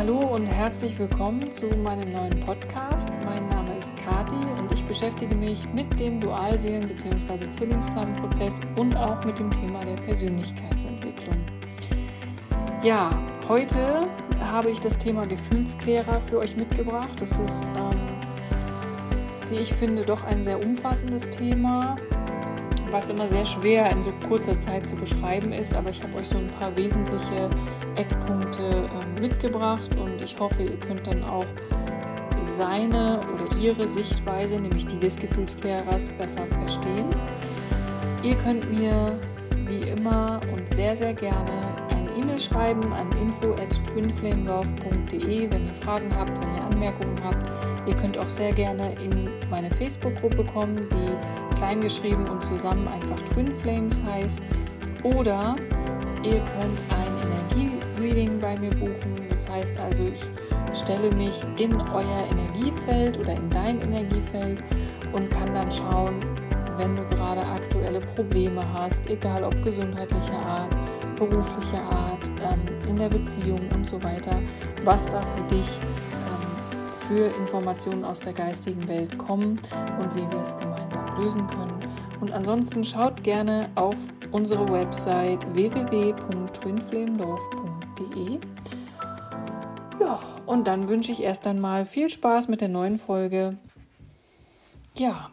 Hallo 0.00 0.16
und 0.16 0.46
herzlich 0.46 0.98
willkommen 0.98 1.52
zu 1.52 1.66
meinem 1.66 2.10
neuen 2.10 2.40
Podcast. 2.40 3.10
Mein 3.22 3.46
Name 3.50 3.76
ist 3.76 3.94
Kati 3.98 4.34
und 4.34 4.72
ich 4.72 4.82
beschäftige 4.84 5.34
mich 5.34 5.70
mit 5.74 6.00
dem 6.00 6.18
Dualseelen- 6.22 6.88
bzw. 6.88 7.50
Zwillingsflammenprozess 7.50 8.62
und 8.76 8.96
auch 8.96 9.22
mit 9.26 9.38
dem 9.38 9.52
Thema 9.52 9.84
der 9.84 9.96
Persönlichkeitsentwicklung. 9.96 11.36
Ja, 12.82 13.10
heute 13.46 14.08
habe 14.40 14.70
ich 14.70 14.80
das 14.80 14.96
Thema 14.96 15.26
Gefühlsklärer 15.26 16.18
für 16.18 16.38
euch 16.38 16.56
mitgebracht. 16.56 17.20
Das 17.20 17.38
ist, 17.38 17.62
ähm, 17.76 18.00
wie 19.50 19.56
ich 19.56 19.74
finde, 19.74 20.06
doch 20.06 20.24
ein 20.24 20.42
sehr 20.42 20.64
umfassendes 20.64 21.28
Thema 21.28 21.96
was 22.90 23.10
immer 23.10 23.28
sehr 23.28 23.44
schwer 23.44 23.90
in 23.90 24.02
so 24.02 24.12
kurzer 24.28 24.58
Zeit 24.58 24.86
zu 24.86 24.96
beschreiben 24.96 25.52
ist, 25.52 25.74
aber 25.74 25.90
ich 25.90 26.02
habe 26.02 26.18
euch 26.18 26.28
so 26.28 26.38
ein 26.38 26.48
paar 26.48 26.74
wesentliche 26.76 27.50
Eckpunkte 27.96 28.88
äh, 28.88 29.20
mitgebracht 29.20 29.94
und 29.96 30.20
ich 30.20 30.38
hoffe, 30.38 30.62
ihr 30.62 30.78
könnt 30.78 31.06
dann 31.06 31.22
auch 31.24 31.46
seine 32.38 33.20
oder 33.34 33.56
ihre 33.60 33.86
Sichtweise, 33.86 34.58
nämlich 34.58 34.86
die 34.86 34.98
des 34.98 35.16
Gefühlsklärers, 35.16 36.08
besser 36.10 36.46
verstehen. 36.46 37.06
Ihr 38.22 38.34
könnt 38.36 38.70
mir 38.72 39.18
wie 39.66 39.88
immer 39.88 40.40
und 40.52 40.68
sehr, 40.68 40.96
sehr 40.96 41.14
gerne 41.14 41.69
E-Mail 42.30 42.38
schreiben 42.38 42.92
an 42.92 43.10
info 43.18 43.54
at 43.54 43.70
twinflamelove.de, 43.86 45.50
wenn 45.50 45.66
ihr 45.66 45.74
Fragen 45.74 46.14
habt, 46.16 46.40
wenn 46.40 46.52
ihr 46.54 46.62
Anmerkungen 46.62 47.18
habt. 47.24 47.44
Ihr 47.88 47.96
könnt 47.96 48.16
auch 48.18 48.28
sehr 48.28 48.52
gerne 48.52 48.92
in 49.02 49.28
meine 49.50 49.68
Facebook-Gruppe 49.70 50.44
kommen, 50.44 50.88
die 50.90 51.56
kleingeschrieben 51.56 52.28
und 52.28 52.44
zusammen 52.44 52.86
einfach 52.86 53.20
Twin 53.22 53.52
Flames 53.52 54.00
heißt. 54.04 54.40
Oder 55.02 55.56
ihr 56.22 56.38
könnt 56.38 56.78
ein 56.90 57.58
Energie-Reading 57.58 58.38
bei 58.38 58.56
mir 58.56 58.70
buchen. 58.70 59.26
Das 59.28 59.48
heißt 59.48 59.76
also, 59.80 60.04
ich 60.04 60.22
stelle 60.78 61.12
mich 61.12 61.42
in 61.56 61.80
euer 61.80 62.28
Energiefeld 62.30 63.18
oder 63.18 63.34
in 63.34 63.50
dein 63.50 63.80
Energiefeld 63.80 64.62
und 65.12 65.30
kann 65.30 65.52
dann 65.52 65.72
schauen, 65.72 66.20
wenn 66.76 66.96
du 66.96 67.04
gerade 67.08 67.44
aktuelle 67.44 68.00
Probleme 68.00 68.64
hast, 68.72 69.08
egal 69.08 69.42
ob 69.42 69.62
gesundheitlicher 69.64 70.38
Art, 70.38 70.74
beruflicher 71.20 71.82
Art, 71.82 72.28
ähm, 72.40 72.66
in 72.88 72.96
der 72.96 73.10
Beziehung 73.10 73.60
und 73.74 73.86
so 73.86 74.02
weiter, 74.02 74.40
was 74.84 75.08
da 75.08 75.22
für 75.22 75.42
dich 75.42 75.68
für 77.06 77.26
Informationen 77.36 78.04
aus 78.04 78.18
der 78.20 78.32
geistigen 78.32 78.88
Welt 78.88 79.16
kommen 79.18 79.60
und 80.00 80.14
wie 80.14 80.26
wir 80.30 80.40
es 80.40 80.56
gemeinsam 80.56 81.20
lösen 81.20 81.46
können. 81.48 81.80
Und 82.20 82.32
ansonsten 82.32 82.84
schaut 82.84 83.24
gerne 83.24 83.70
auf 83.74 83.96
unsere 84.30 84.70
Website 84.70 85.42
www.twinflamelove.de. 85.54 88.38
Ja, 90.00 90.20
und 90.46 90.66
dann 90.66 90.88
wünsche 90.88 91.12
ich 91.12 91.22
erst 91.22 91.46
einmal 91.46 91.84
viel 91.84 92.08
Spaß 92.08 92.48
mit 92.48 92.60
der 92.60 92.68
neuen 92.68 92.98
Folge. 92.98 93.58
Ja, 94.96 95.30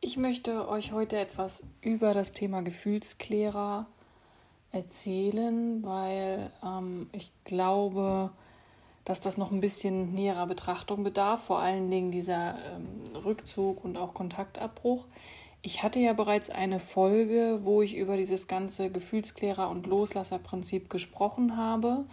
ich 0.00 0.16
möchte 0.18 0.68
euch 0.68 0.92
heute 0.92 1.16
etwas 1.16 1.66
über 1.80 2.14
das 2.14 2.32
Thema 2.32 2.60
Gefühlsklärer 2.60 3.86
erzählen, 4.76 5.82
weil 5.82 6.50
ähm, 6.62 7.08
ich 7.12 7.32
glaube, 7.44 8.30
dass 9.04 9.20
das 9.20 9.36
noch 9.36 9.50
ein 9.50 9.60
bisschen 9.60 10.12
näherer 10.14 10.46
Betrachtung 10.46 11.02
bedarf, 11.02 11.44
vor 11.44 11.60
allen 11.60 11.90
Dingen 11.90 12.10
dieser 12.10 12.56
ähm, 12.56 13.16
Rückzug 13.24 13.84
und 13.84 13.96
auch 13.96 14.14
Kontaktabbruch. 14.14 15.06
Ich 15.62 15.82
hatte 15.82 15.98
ja 15.98 16.12
bereits 16.12 16.50
eine 16.50 16.78
Folge, 16.78 17.60
wo 17.62 17.82
ich 17.82 17.96
über 17.96 18.16
dieses 18.16 18.46
ganze 18.46 18.88
Gefühlsklärer- 18.88 19.70
und 19.70 19.86
Loslasserprinzip 19.86 20.90
gesprochen 20.90 21.56
habe, 21.56 22.04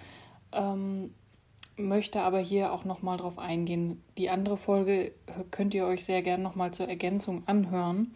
ähm, 0.53 1.13
möchte 1.75 2.21
aber 2.21 2.39
hier 2.39 2.71
auch 2.71 2.85
nochmal 2.85 3.17
drauf 3.17 3.37
eingehen. 3.39 4.01
Die 4.17 4.29
andere 4.29 4.57
Folge 4.57 5.11
könnt 5.51 5.73
ihr 5.73 5.85
euch 5.85 6.05
sehr 6.05 6.21
gern 6.21 6.41
nochmal 6.41 6.71
zur 6.71 6.87
Ergänzung 6.87 7.43
anhören. 7.45 8.15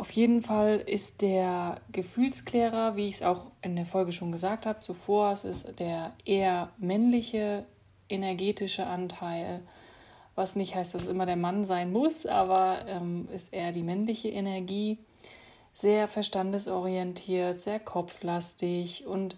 Auf 0.00 0.12
jeden 0.12 0.40
Fall 0.40 0.78
ist 0.78 1.20
der 1.20 1.82
Gefühlsklärer, 1.92 2.96
wie 2.96 3.06
ich 3.08 3.16
es 3.16 3.22
auch 3.22 3.48
in 3.60 3.76
der 3.76 3.84
Folge 3.84 4.12
schon 4.12 4.32
gesagt 4.32 4.64
habe 4.64 4.80
zuvor, 4.80 5.32
es 5.32 5.44
ist 5.44 5.78
der 5.78 6.14
eher 6.24 6.70
männliche 6.78 7.66
energetische 8.08 8.86
Anteil, 8.86 9.60
was 10.36 10.56
nicht 10.56 10.74
heißt, 10.74 10.94
dass 10.94 11.02
es 11.02 11.08
immer 11.08 11.26
der 11.26 11.36
Mann 11.36 11.64
sein 11.64 11.92
muss, 11.92 12.24
aber 12.24 12.86
ähm, 12.86 13.28
ist 13.30 13.52
eher 13.52 13.72
die 13.72 13.82
männliche 13.82 14.30
Energie, 14.30 14.96
sehr 15.74 16.08
verstandesorientiert, 16.08 17.60
sehr 17.60 17.78
kopflastig 17.78 19.06
und 19.06 19.36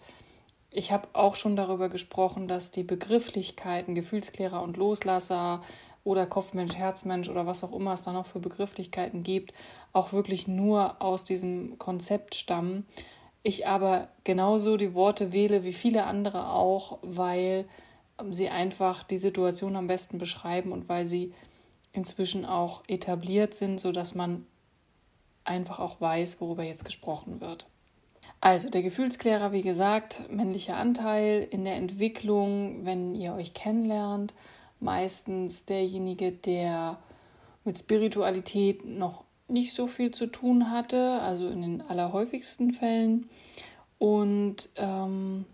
ich 0.71 0.93
habe 0.93 1.09
auch 1.12 1.34
schon 1.34 1.56
darüber 1.56 1.89
gesprochen, 1.89 2.47
dass 2.47 2.71
die 2.71 2.84
Begrifflichkeiten 2.84 3.97
Gefühlsklärer 3.97 4.62
und 4.62 4.77
Loslasser 4.77 5.65
oder 6.05 6.27
Kopfmensch, 6.27 6.77
Herzmensch 6.77 7.29
oder 7.29 7.47
was 7.47 7.65
auch 7.65 7.73
immer 7.73 7.93
es 7.93 8.03
da 8.03 8.13
noch 8.13 8.27
für 8.27 8.41
Begrifflichkeiten 8.41 9.23
gibt, 9.23 9.53
auch 9.93 10.13
wirklich 10.13 10.49
nur 10.49 11.01
aus 11.01 11.25
diesem 11.25 11.79
Konzept 11.79 12.35
stammen. 12.35 12.87
Ich 13.43 13.67
aber 13.67 14.09
genauso 14.25 14.77
die 14.77 14.95
Worte 14.95 15.33
wähle 15.33 15.65
wie 15.65 15.73
viele 15.73 16.05
andere 16.05 16.49
auch, 16.51 16.99
weil 17.03 17.67
sie 18.31 18.49
einfach 18.49 19.03
die 19.05 19.19
Situation 19.19 19.77
am 19.77 19.87
besten 19.87 20.19
beschreiben 20.19 20.73
und 20.73 20.89
weil 20.89 21.07
sie 21.07 21.33
inzwischen 21.93 22.45
auch 22.45 22.83
etabliert 22.87 23.55
sind, 23.55 23.81
sodass 23.81 24.15
man 24.15 24.47
einfach 25.45 25.81
auch 25.81 26.01
weiß, 26.01 26.41
worüber 26.41 26.63
jetzt 26.63 26.84
gesprochen 26.84 27.41
wird. 27.41 27.67
Also 28.41 28.71
der 28.71 28.83
Gefühlsklärer, 28.83 29.53
wie 29.53 29.63
gesagt, 29.63 30.29
männlicher 30.31 30.77
Anteil 30.77 31.47
in 31.51 31.65
der 31.65 31.77
Entwicklung, 31.77 32.84
wenn 32.84 33.15
ihr 33.15 33.34
euch 33.34 33.55
kennenlernt, 33.55 34.34
meistens 34.82 35.65
derjenige, 35.65 36.32
der 36.32 36.98
mit 37.65 37.78
Spiritualität 37.78 38.84
noch 38.84 39.25
nicht 39.48 39.75
so 39.75 39.87
viel 39.87 40.10
zu 40.10 40.26
tun 40.26 40.70
hatte, 40.70 41.20
also 41.20 41.48
in 41.48 41.62
den 41.62 41.82
allerhäufigsten 41.82 42.72
Fällen. 42.72 43.28
Und 43.98 44.71
ähm, 44.76 45.44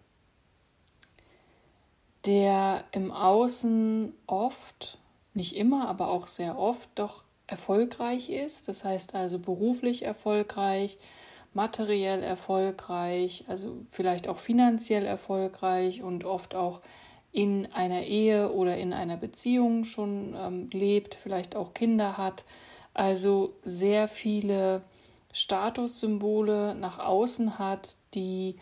der 2.25 2.85
im 2.93 3.13
Außen 3.13 4.15
oft, 4.27 4.99
nicht 5.35 5.57
immer, 5.57 5.89
aber 5.89 6.09
auch 6.09 6.27
sehr 6.27 6.59
oft 6.59 6.89
doch 6.95 7.23
erfolgreich 7.47 8.31
ist. 8.31 8.69
Das 8.69 8.85
heißt 8.85 9.15
also 9.15 9.39
beruflich 9.39 10.05
erfolgreich, 10.05 10.99
materiell 11.55 12.23
erfolgreich, 12.23 13.45
also 13.49 13.79
vielleicht 13.91 14.29
auch 14.29 14.39
finanziell 14.39 15.07
erfolgreich 15.07 16.03
und 16.03 16.25
oft 16.25 16.55
auch 16.55 16.81
in 17.39 17.67
einer 17.73 18.03
Ehe 18.03 18.51
oder 18.51 18.77
in 18.79 18.93
einer 18.93 19.17
Beziehung 19.17 19.85
schon 19.85 20.35
ähm, 20.37 20.71
lebt, 20.73 21.15
vielleicht 21.15 21.55
auch 21.55 21.73
Kinder 21.73 22.19
hat, 22.19 22.45
also 22.95 23.55
sehr 23.63 24.09
viele 24.09 24.83
Statussymbole 25.33 26.75
nach 26.75 26.99
außen 26.99 27.61
hat, 27.61 27.95
die 28.15 28.57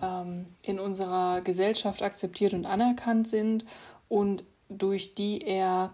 ähm, 0.00 0.46
in 0.62 0.80
unserer 0.80 1.42
Gesellschaft 1.42 2.00
akzeptiert 2.00 2.54
und 2.54 2.64
anerkannt 2.64 3.28
sind 3.28 3.66
und 4.08 4.42
durch 4.70 5.14
die 5.14 5.42
er 5.42 5.92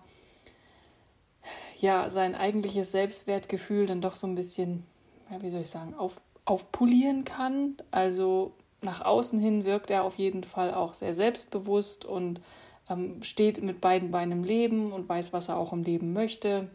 ja 1.79 2.11
sein 2.11 2.37
eigentliches 2.37 2.93
Selbstwertgefühl 2.93 3.87
dann 3.87 4.01
doch 4.01 4.15
so 4.15 4.29
ein 4.29 4.37
bisschen, 4.37 4.85
ja, 5.33 5.43
wie 5.43 5.51
soll 5.51 5.63
ich 5.63 5.71
sagen, 5.71 5.95
auf, 5.95 6.21
aufpolieren 6.45 7.25
kann. 7.25 7.77
Also 7.91 8.53
nach 8.83 9.05
außen 9.05 9.39
hin 9.39 9.65
wirkt 9.65 9.91
er 9.91 10.05
auf 10.05 10.17
jeden 10.17 10.45
Fall 10.45 10.73
auch 10.75 10.95
sehr 10.95 11.15
selbstbewusst 11.15 12.05
und 12.05 12.41
ähm, 12.89 13.23
steht 13.23 13.63
mit 13.63 13.81
beiden 13.81 14.11
Beinen 14.11 14.33
im 14.33 14.45
Leben 14.45 14.93
und 14.93 15.09
weiß, 15.09 15.33
was 15.33 15.49
er 15.49 15.57
auch 15.57 15.73
im 15.73 15.83
Leben 15.83 16.13
möchte. 16.13 16.69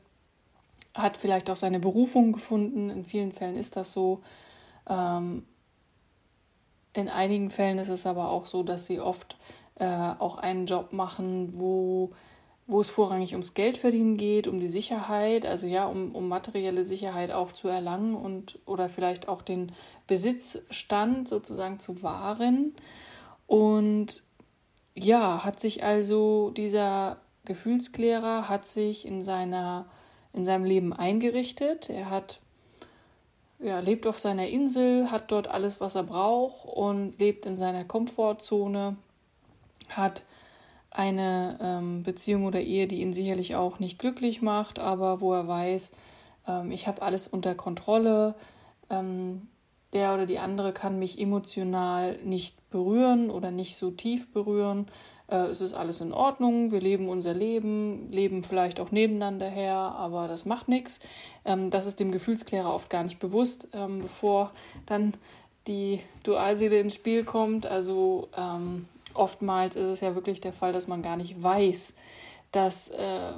Hat 0.94 1.18
vielleicht 1.18 1.50
auch 1.50 1.56
seine 1.56 1.80
Berufung 1.80 2.32
gefunden. 2.32 2.90
In 2.90 3.06
vielen 3.06 3.32
Fällen 3.32 3.58
ist 3.58 3.76
das 3.76 3.92
so. 3.92 4.22
Ähm, 4.88 5.46
in 6.94 7.10
einigen 7.10 7.52
Fällen 7.52 7.80
ist 7.80 7.90
es 7.90 8.06
aber 8.06 8.30
auch 8.30 8.46
so, 8.46 8.64
dass 8.64 8.88
sie 8.88 9.02
oft 9.02 9.36
äh, 9.76 9.86
auch 9.86 10.38
einen 10.38 10.66
Job 10.66 10.94
machen, 10.94 11.58
wo 11.58 12.12
wo 12.68 12.82
es 12.82 12.90
vorrangig 12.90 13.34
ums 13.34 13.54
Geldverdienen 13.54 14.18
geht, 14.18 14.48
um 14.48 14.60
die 14.60 14.68
Sicherheit, 14.68 15.46
also 15.46 15.68
ja, 15.68 15.86
um, 15.86 16.16
um 16.16 16.28
materielle 16.28 16.84
Sicherheit 16.84 17.32
auch 17.32 17.52
zu 17.52 17.68
erlangen 17.68 18.16
und 18.16 18.60
oder 18.66 18.90
vielleicht 18.90 19.28
auch 19.28 19.42
den 19.44 19.72
Besitzstand 20.08 21.28
sozusagen 21.28 21.80
zu 21.80 22.02
wahren. 22.02 22.74
Und 23.46 24.24
ja, 24.96 25.44
hat 25.46 25.60
sich 25.60 25.84
also 25.84 26.50
dieser 26.52 27.18
Gefühlsklärer 27.46 28.50
hat 28.50 28.66
sich 28.66 29.06
in 29.06 29.22
seiner 29.22 29.86
in 30.34 30.44
seinem 30.44 30.66
Leben 30.66 30.92
eingerichtet. 30.92 31.90
Er 31.90 32.10
hat 32.10 32.40
ja, 33.60 33.80
lebt 33.80 34.06
auf 34.06 34.20
seiner 34.20 34.48
Insel, 34.48 35.12
hat 35.12 35.32
dort 35.32 35.48
alles, 35.48 35.80
was 35.80 35.96
er 35.96 36.04
braucht 36.04 36.66
und 36.66 37.18
lebt 37.20 37.46
in 37.46 37.56
seiner 37.56 37.86
Komfortzone, 37.86 38.98
hat 39.90 40.24
eine 40.96 41.58
ähm, 41.62 42.04
Beziehung 42.04 42.46
oder 42.46 42.62
Ehe, 42.62 42.88
die 42.88 43.02
ihn 43.02 43.12
sicherlich 43.12 43.56
auch 43.56 43.80
nicht 43.80 44.00
glücklich 44.00 44.42
macht, 44.42 44.80
aber 44.80 45.20
wo 45.20 45.34
er 45.34 45.48
weiß, 45.48 45.92
ähm, 46.48 46.72
ich 46.72 46.88
habe 46.88 47.02
alles 47.02 47.28
unter 47.28 47.54
Kontrolle. 47.54 48.36
Ähm, 48.90 49.48
der 49.94 50.14
oder 50.14 50.26
die 50.26 50.40
andere 50.40 50.74
kann 50.74 51.00
mich 51.00 51.20
emotional 51.20 52.18
nicht 52.24 52.70
berühren 52.70 53.30
oder 53.30 53.52
nicht 53.52 53.78
so 53.78 53.92
tief 53.92 54.32
berühren. 54.32 54.88
Äh, 55.28 55.48
es 55.48 55.62
ist 55.62 55.74
alles 55.74 56.02
in 56.02 56.14
Ordnung, 56.14 56.72
wir 56.72 56.82
leben 56.82 57.10
unser 57.10 57.34
Leben, 57.34 58.12
leben 58.12 58.44
vielleicht 58.44 58.80
auch 58.80 58.92
nebeneinander 58.92 59.50
her, 59.50 59.76
aber 59.76 60.28
das 60.28 60.46
macht 60.46 60.70
nichts. 60.70 61.00
Ähm, 61.44 61.72
das 61.72 61.88
ist 61.88 62.00
dem 62.00 62.12
Gefühlsklärer 62.12 62.74
oft 62.74 62.90
gar 62.90 63.04
nicht 63.04 63.20
bewusst, 63.20 63.68
ähm, 63.74 64.02
bevor 64.02 64.52
dann 64.86 65.14
die 65.68 66.00
Dualseele 66.24 66.80
ins 66.80 66.96
Spiel 66.96 67.24
kommt. 67.24 67.66
Also 67.66 68.30
ähm, 68.38 68.88
oftmals 69.16 69.76
ist 69.76 69.88
es 69.88 70.02
ja 70.02 70.16
wirklich 70.16 70.42
der 70.42 70.54
Fall, 70.54 70.74
dass 70.74 70.88
man 70.88 71.02
gar 71.02 71.18
nicht 71.18 71.42
weiß, 71.42 71.96
dass, 72.52 72.90
äh, 72.90 73.34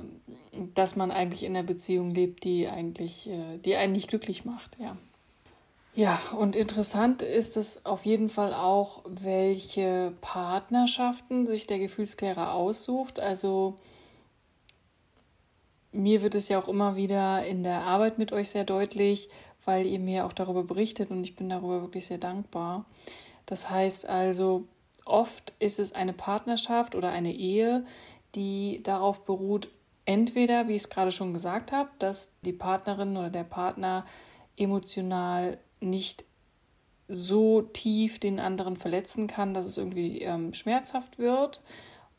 dass 0.75 0.95
man 0.95 1.12
eigentlich 1.12 1.44
in 1.44 1.56
einer 1.56 1.65
Beziehung 1.65 2.12
lebt, 2.12 2.44
die 2.44 2.68
eigentlich, 2.68 3.29
äh, 3.29 3.57
die 3.57 3.75
einen 3.75 3.94
nicht 3.94 4.09
glücklich 4.09 4.45
macht, 4.45 4.77
ja. 4.79 4.97
Ja, 5.95 6.19
und 6.38 6.56
interessant 6.56 7.24
ist 7.24 7.57
es 7.57 7.83
auf 7.83 8.06
jeden 8.06 8.29
Fall 8.29 8.53
auch, 8.53 9.03
welche 9.07 10.13
Partnerschaften 10.21 11.47
sich 11.47 11.65
der 11.65 11.80
Gefühlsklärer 11.80 12.53
aussucht. 12.53 13.19
Also 13.19 13.77
mir 15.91 16.21
wird 16.21 16.35
es 16.35 16.50
ja 16.50 16.59
auch 16.59 16.68
immer 16.68 16.95
wieder 16.95 17.44
in 17.47 17.63
der 17.63 17.81
Arbeit 17.81 18.19
mit 18.19 18.31
euch 18.31 18.50
sehr 18.50 18.63
deutlich, 18.63 19.30
weil 19.65 19.88
ihr 19.88 19.97
mir 19.97 20.27
auch 20.27 20.33
darüber 20.33 20.63
berichtet 20.63 21.09
und 21.09 21.23
ich 21.23 21.35
bin 21.35 21.50
darüber 21.50 21.81
wirklich 21.81 22.06
sehr 22.06 22.19
dankbar. 22.19 22.85
Das 23.47 23.71
heißt 23.71 24.07
also, 24.07 24.65
oft 25.07 25.54
ist 25.59 25.80
es 25.80 25.94
eine 25.94 26.13
Partnerschaft 26.13 26.95
oder 26.95 27.09
eine 27.09 27.33
Ehe, 27.33 27.86
die 28.36 28.81
darauf 28.83 29.25
beruht, 29.25 29.69
entweder, 30.06 30.68
wie 30.68 30.75
ich 30.75 30.83
es 30.83 30.89
gerade 30.89 31.12
schon 31.12 31.33
gesagt 31.33 31.71
habe, 31.71 31.89
dass 32.00 32.31
die 32.42 32.54
Partnerin 32.54 33.18
oder 33.18 33.30
der 33.30 33.44
Partner 33.44 34.06
emotional 34.56 35.59
nicht 35.80 36.25
so 37.07 37.62
tief 37.62 38.19
den 38.19 38.39
anderen 38.39 38.77
verletzen 38.77 39.27
kann, 39.27 39.54
dass 39.54 39.65
es 39.65 39.77
irgendwie 39.77 40.21
ähm, 40.21 40.54
schmerzhaft 40.54 41.19
wird. 41.19 41.62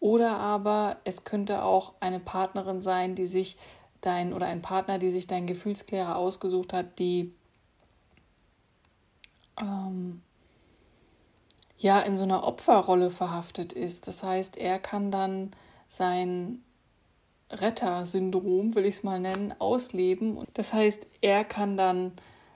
Oder 0.01 0.39
aber 0.39 0.99
es 1.05 1.25
könnte 1.25 1.63
auch 1.63 1.95
eine 2.01 2.21
Partnerin 2.21 2.81
sein, 2.81 3.15
die 3.15 3.27
sich 3.27 3.57
dein 4.01 4.33
oder 4.33 4.47
ein 4.47 4.63
Partner, 4.63 4.99
die 4.99 5.11
sich 5.11 5.27
dein 5.27 5.47
Gefühlsklärer 5.47 6.17
ausgesucht 6.17 6.73
hat, 6.73 6.99
die 6.99 7.35
ähm, 9.61 10.23
ja 11.79 12.01
in 12.01 12.17
so 12.17 12.25
einer 12.25 12.45
Opferrolle 12.45 13.11
verhaftet 13.11 13.73
ist. 13.73 14.07
Das 14.07 14.23
heißt, 14.23 14.59
er 14.59 14.79
kann 14.79 15.11
dann 15.11 15.53
sein 15.87 16.63
Retter-Syndrom, 17.51 18.75
will 18.75 18.85
ich 18.85 18.97
es 18.97 19.03
mal 19.05 19.21
nennen, 19.21 19.55
ausleben. 19.59 20.45
Das 20.55 20.75
heißt, 20.75 21.07
er 21.23 21.45
kann 21.45 21.77
dann 21.77 22.13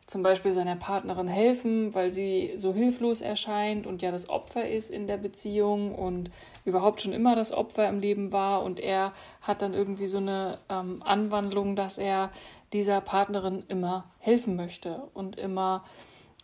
zum 0.07 0.23
Beispiel 0.23 0.53
seiner 0.53 0.77
Partnerin 0.77 1.29
helfen, 1.29 1.95
weil 1.95 2.11
sie 2.11 2.53
so 2.57 2.75
hilflos 2.75 3.21
erscheint 3.21 3.87
und 3.87 4.03
ja 4.03 4.11
das 4.11 4.29
Opfer 4.29 4.69
ist 4.69 4.91
in 4.91 5.07
der 5.07 5.17
Beziehung 5.17 5.95
und 5.95 6.31
überhaupt 6.65 7.01
schon 7.01 7.13
immer 7.13 7.37
das 7.37 7.53
Opfer 7.53 7.89
im 7.89 8.01
Leben 8.01 8.33
war 8.33 8.63
und 8.63 8.81
er 8.81 9.13
hat 9.41 9.63
dann 9.63 9.75
irgendwie 9.75 10.09
so 10.09 10.19
eine 10.19 10.59
ähm, 10.69 11.03
Anwandlung, 11.05 11.77
dass 11.77 11.99
er 11.99 12.31
dieser 12.73 13.01
Partnerin 13.01 13.63
immer 13.69 14.05
helfen 14.19 14.57
möchte 14.57 15.03
und 15.15 15.39
immer 15.39 15.85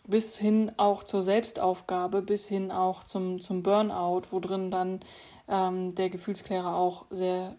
bis 0.09 0.37
hin 0.37 0.71
auch 0.77 1.03
zur 1.03 1.21
Selbstaufgabe, 1.21 2.21
bis 2.21 2.47
hin 2.47 2.71
auch 2.71 3.03
zum, 3.03 3.41
zum 3.41 3.63
Burnout, 3.63 4.23
wo 4.31 4.39
drin 4.39 4.71
dann 4.71 4.99
ähm, 5.47 5.93
der 5.95 6.09
Gefühlsklärer 6.09 6.75
auch 6.75 7.05
sehr 7.09 7.55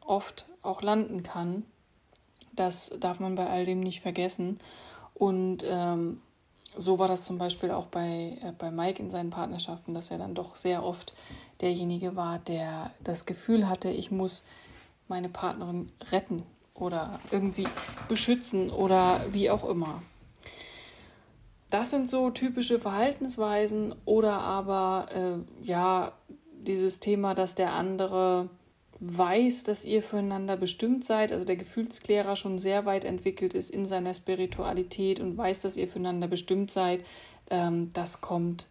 oft 0.00 0.46
auch 0.62 0.82
landen 0.82 1.22
kann. 1.22 1.64
Das 2.52 2.90
darf 2.98 3.20
man 3.20 3.34
bei 3.34 3.48
all 3.48 3.66
dem 3.66 3.80
nicht 3.80 4.00
vergessen. 4.00 4.60
Und 5.14 5.64
ähm, 5.66 6.20
so 6.76 6.98
war 6.98 7.08
das 7.08 7.24
zum 7.24 7.38
Beispiel 7.38 7.70
auch 7.70 7.86
bei, 7.86 8.38
äh, 8.42 8.52
bei 8.58 8.70
Mike 8.70 9.02
in 9.02 9.10
seinen 9.10 9.30
Partnerschaften, 9.30 9.94
dass 9.94 10.10
er 10.10 10.18
dann 10.18 10.34
doch 10.34 10.56
sehr 10.56 10.84
oft 10.84 11.14
derjenige 11.60 12.16
war, 12.16 12.38
der 12.38 12.90
das 13.02 13.26
Gefühl 13.26 13.68
hatte, 13.68 13.90
ich 13.90 14.10
muss 14.10 14.44
meine 15.08 15.28
Partnerin 15.28 15.90
retten 16.10 16.42
oder 16.74 17.20
irgendwie 17.30 17.66
beschützen 18.08 18.70
oder 18.70 19.24
wie 19.30 19.50
auch 19.50 19.64
immer. 19.68 20.02
Das 21.78 21.90
sind 21.90 22.08
so 22.08 22.30
typische 22.30 22.78
Verhaltensweisen 22.78 23.94
oder 24.06 24.40
aber 24.40 25.08
äh, 25.14 25.62
ja 25.62 26.12
dieses 26.54 27.00
Thema, 27.00 27.34
dass 27.34 27.54
der 27.54 27.74
andere 27.74 28.48
weiß, 29.00 29.64
dass 29.64 29.84
ihr 29.84 30.02
füreinander 30.02 30.56
bestimmt 30.56 31.04
seid, 31.04 31.32
also 31.32 31.44
der 31.44 31.56
Gefühlsklärer 31.56 32.34
schon 32.34 32.58
sehr 32.58 32.86
weit 32.86 33.04
entwickelt 33.04 33.52
ist 33.52 33.68
in 33.68 33.84
seiner 33.84 34.14
Spiritualität 34.14 35.20
und 35.20 35.36
weiß, 35.36 35.60
dass 35.60 35.76
ihr 35.76 35.86
füreinander 35.86 36.28
bestimmt 36.28 36.70
seid, 36.70 37.04
ähm, 37.50 37.90
das 37.92 38.22
kommt 38.22 38.68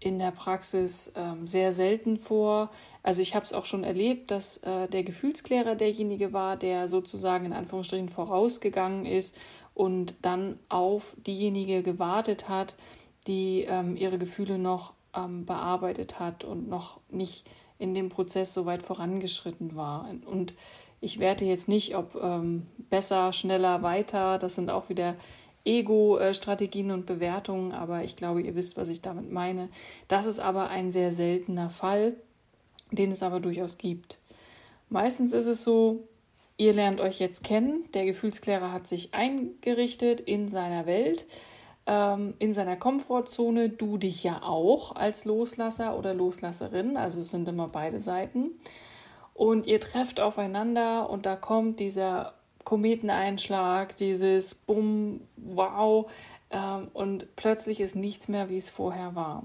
in 0.00 0.18
der 0.18 0.30
Praxis 0.30 1.12
ähm, 1.14 1.46
sehr 1.46 1.72
selten 1.72 2.16
vor. 2.16 2.70
Also 3.02 3.20
ich 3.20 3.34
habe 3.34 3.44
es 3.44 3.52
auch 3.52 3.66
schon 3.66 3.84
erlebt, 3.84 4.30
dass 4.30 4.56
äh, 4.58 4.88
der 4.88 5.04
Gefühlsklärer 5.04 5.74
derjenige 5.74 6.32
war, 6.32 6.56
der 6.56 6.88
sozusagen 6.88 7.44
in 7.44 7.52
Anführungsstrichen 7.52 8.08
vorausgegangen 8.08 9.04
ist 9.04 9.36
und 9.76 10.14
dann 10.22 10.58
auf 10.70 11.14
diejenige 11.26 11.82
gewartet 11.82 12.48
hat, 12.48 12.74
die 13.26 13.66
ähm, 13.68 13.94
ihre 13.94 14.18
Gefühle 14.18 14.58
noch 14.58 14.94
ähm, 15.14 15.44
bearbeitet 15.44 16.18
hat 16.18 16.44
und 16.44 16.66
noch 16.70 16.98
nicht 17.10 17.46
in 17.78 17.92
dem 17.92 18.08
Prozess 18.08 18.54
so 18.54 18.64
weit 18.64 18.82
vorangeschritten 18.82 19.76
war. 19.76 20.08
Und 20.24 20.54
ich 21.02 21.18
werte 21.18 21.44
jetzt 21.44 21.68
nicht, 21.68 21.94
ob 21.94 22.14
ähm, 22.14 22.66
besser, 22.88 23.34
schneller, 23.34 23.82
weiter. 23.82 24.38
Das 24.38 24.54
sind 24.54 24.70
auch 24.70 24.88
wieder 24.88 25.14
Ego-Strategien 25.66 26.90
und 26.90 27.04
Bewertungen, 27.04 27.72
aber 27.72 28.02
ich 28.02 28.16
glaube, 28.16 28.40
ihr 28.40 28.54
wisst, 28.54 28.78
was 28.78 28.88
ich 28.88 29.02
damit 29.02 29.30
meine. 29.30 29.68
Das 30.08 30.24
ist 30.24 30.40
aber 30.40 30.70
ein 30.70 30.90
sehr 30.90 31.10
seltener 31.10 31.68
Fall, 31.68 32.14
den 32.92 33.10
es 33.10 33.22
aber 33.22 33.40
durchaus 33.40 33.76
gibt. 33.76 34.16
Meistens 34.88 35.34
ist 35.34 35.46
es 35.46 35.64
so, 35.64 36.08
ihr 36.56 36.72
lernt 36.72 37.00
euch 37.00 37.18
jetzt 37.18 37.44
kennen, 37.44 37.84
der 37.94 38.06
Gefühlsklärer 38.06 38.72
hat 38.72 38.86
sich 38.86 39.14
eingerichtet 39.14 40.20
in 40.20 40.48
seiner 40.48 40.86
Welt 40.86 41.26
ähm, 41.86 42.34
in 42.38 42.52
seiner 42.52 42.76
Komfortzone, 42.76 43.70
du 43.70 43.96
dich 43.96 44.24
ja 44.24 44.42
auch 44.42 44.94
als 44.96 45.24
Loslasser 45.24 45.96
oder 45.96 46.14
Loslasserin, 46.14 46.96
also 46.96 47.20
es 47.20 47.30
sind 47.30 47.48
immer 47.48 47.68
beide 47.68 48.00
Seiten. 48.00 48.50
Und 49.34 49.66
ihr 49.66 49.80
trefft 49.80 50.20
aufeinander 50.20 51.10
und 51.10 51.26
da 51.26 51.36
kommt 51.36 51.78
dieser 51.78 52.34
Kometeneinschlag, 52.64 53.96
dieses 53.96 54.54
Bumm, 54.54 55.20
wow, 55.36 56.10
ähm, 56.50 56.88
und 56.92 57.36
plötzlich 57.36 57.80
ist 57.80 57.94
nichts 57.94 58.28
mehr, 58.28 58.48
wie 58.48 58.56
es 58.56 58.70
vorher 58.70 59.14
war. 59.14 59.44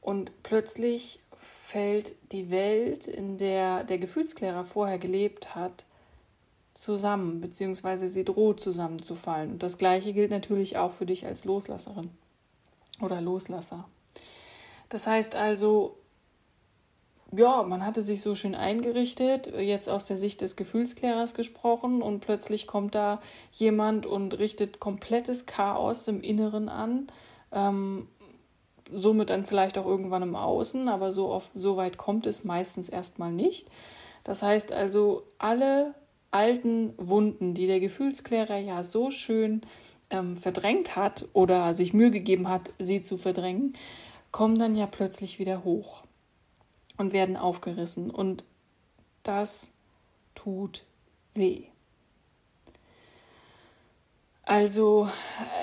Und 0.00 0.32
plötzlich 0.42 1.20
fällt 1.36 2.14
die 2.32 2.50
Welt, 2.50 3.08
in 3.08 3.38
der 3.38 3.84
der 3.84 3.98
Gefühlsklärer 3.98 4.64
vorher 4.64 4.98
gelebt 4.98 5.54
hat, 5.54 5.86
zusammen, 6.74 7.40
beziehungsweise 7.40 8.08
sie 8.08 8.24
droht 8.24 8.60
zusammenzufallen. 8.60 9.52
Und 9.52 9.62
das 9.62 9.78
Gleiche 9.78 10.12
gilt 10.12 10.30
natürlich 10.30 10.76
auch 10.76 10.92
für 10.92 11.06
dich 11.06 11.24
als 11.24 11.44
Loslasserin 11.44 12.10
oder 13.00 13.20
Loslasser. 13.20 13.88
Das 14.88 15.06
heißt 15.06 15.36
also, 15.36 15.96
ja, 17.32 17.62
man 17.62 17.84
hatte 17.84 18.02
sich 18.02 18.20
so 18.20 18.34
schön 18.34 18.54
eingerichtet, 18.54 19.52
jetzt 19.58 19.88
aus 19.88 20.06
der 20.06 20.16
Sicht 20.16 20.40
des 20.40 20.56
Gefühlsklärers 20.56 21.34
gesprochen, 21.34 22.02
und 22.02 22.20
plötzlich 22.20 22.66
kommt 22.66 22.94
da 22.94 23.20
jemand 23.52 24.06
und 24.06 24.38
richtet 24.38 24.78
komplettes 24.78 25.46
Chaos 25.46 26.06
im 26.06 26.22
Inneren 26.22 26.68
an. 26.68 27.08
Ähm, 27.50 28.08
somit 28.92 29.30
dann 29.30 29.44
vielleicht 29.44 29.78
auch 29.78 29.86
irgendwann 29.86 30.22
im 30.22 30.36
Außen, 30.36 30.88
aber 30.88 31.10
so, 31.10 31.30
oft, 31.30 31.50
so 31.54 31.76
weit 31.76 31.96
kommt 31.96 32.26
es 32.26 32.44
meistens 32.44 32.88
erstmal 32.88 33.32
nicht. 33.32 33.68
Das 34.22 34.42
heißt 34.42 34.72
also, 34.72 35.24
alle 35.38 35.94
alten 36.34 36.94
Wunden, 36.96 37.54
die 37.54 37.66
der 37.66 37.80
Gefühlsklärer 37.80 38.58
ja 38.58 38.82
so 38.82 39.10
schön 39.10 39.62
ähm, 40.10 40.36
verdrängt 40.36 40.96
hat 40.96 41.28
oder 41.32 41.74
sich 41.74 41.94
Mühe 41.94 42.10
gegeben 42.10 42.48
hat, 42.48 42.70
sie 42.78 43.02
zu 43.02 43.16
verdrängen, 43.16 43.74
kommen 44.32 44.58
dann 44.58 44.74
ja 44.74 44.86
plötzlich 44.86 45.38
wieder 45.38 45.64
hoch 45.64 46.02
und 46.96 47.12
werden 47.12 47.36
aufgerissen. 47.36 48.10
Und 48.10 48.44
das 49.22 49.70
tut 50.34 50.84
weh. 51.34 51.66
Also 54.46 55.08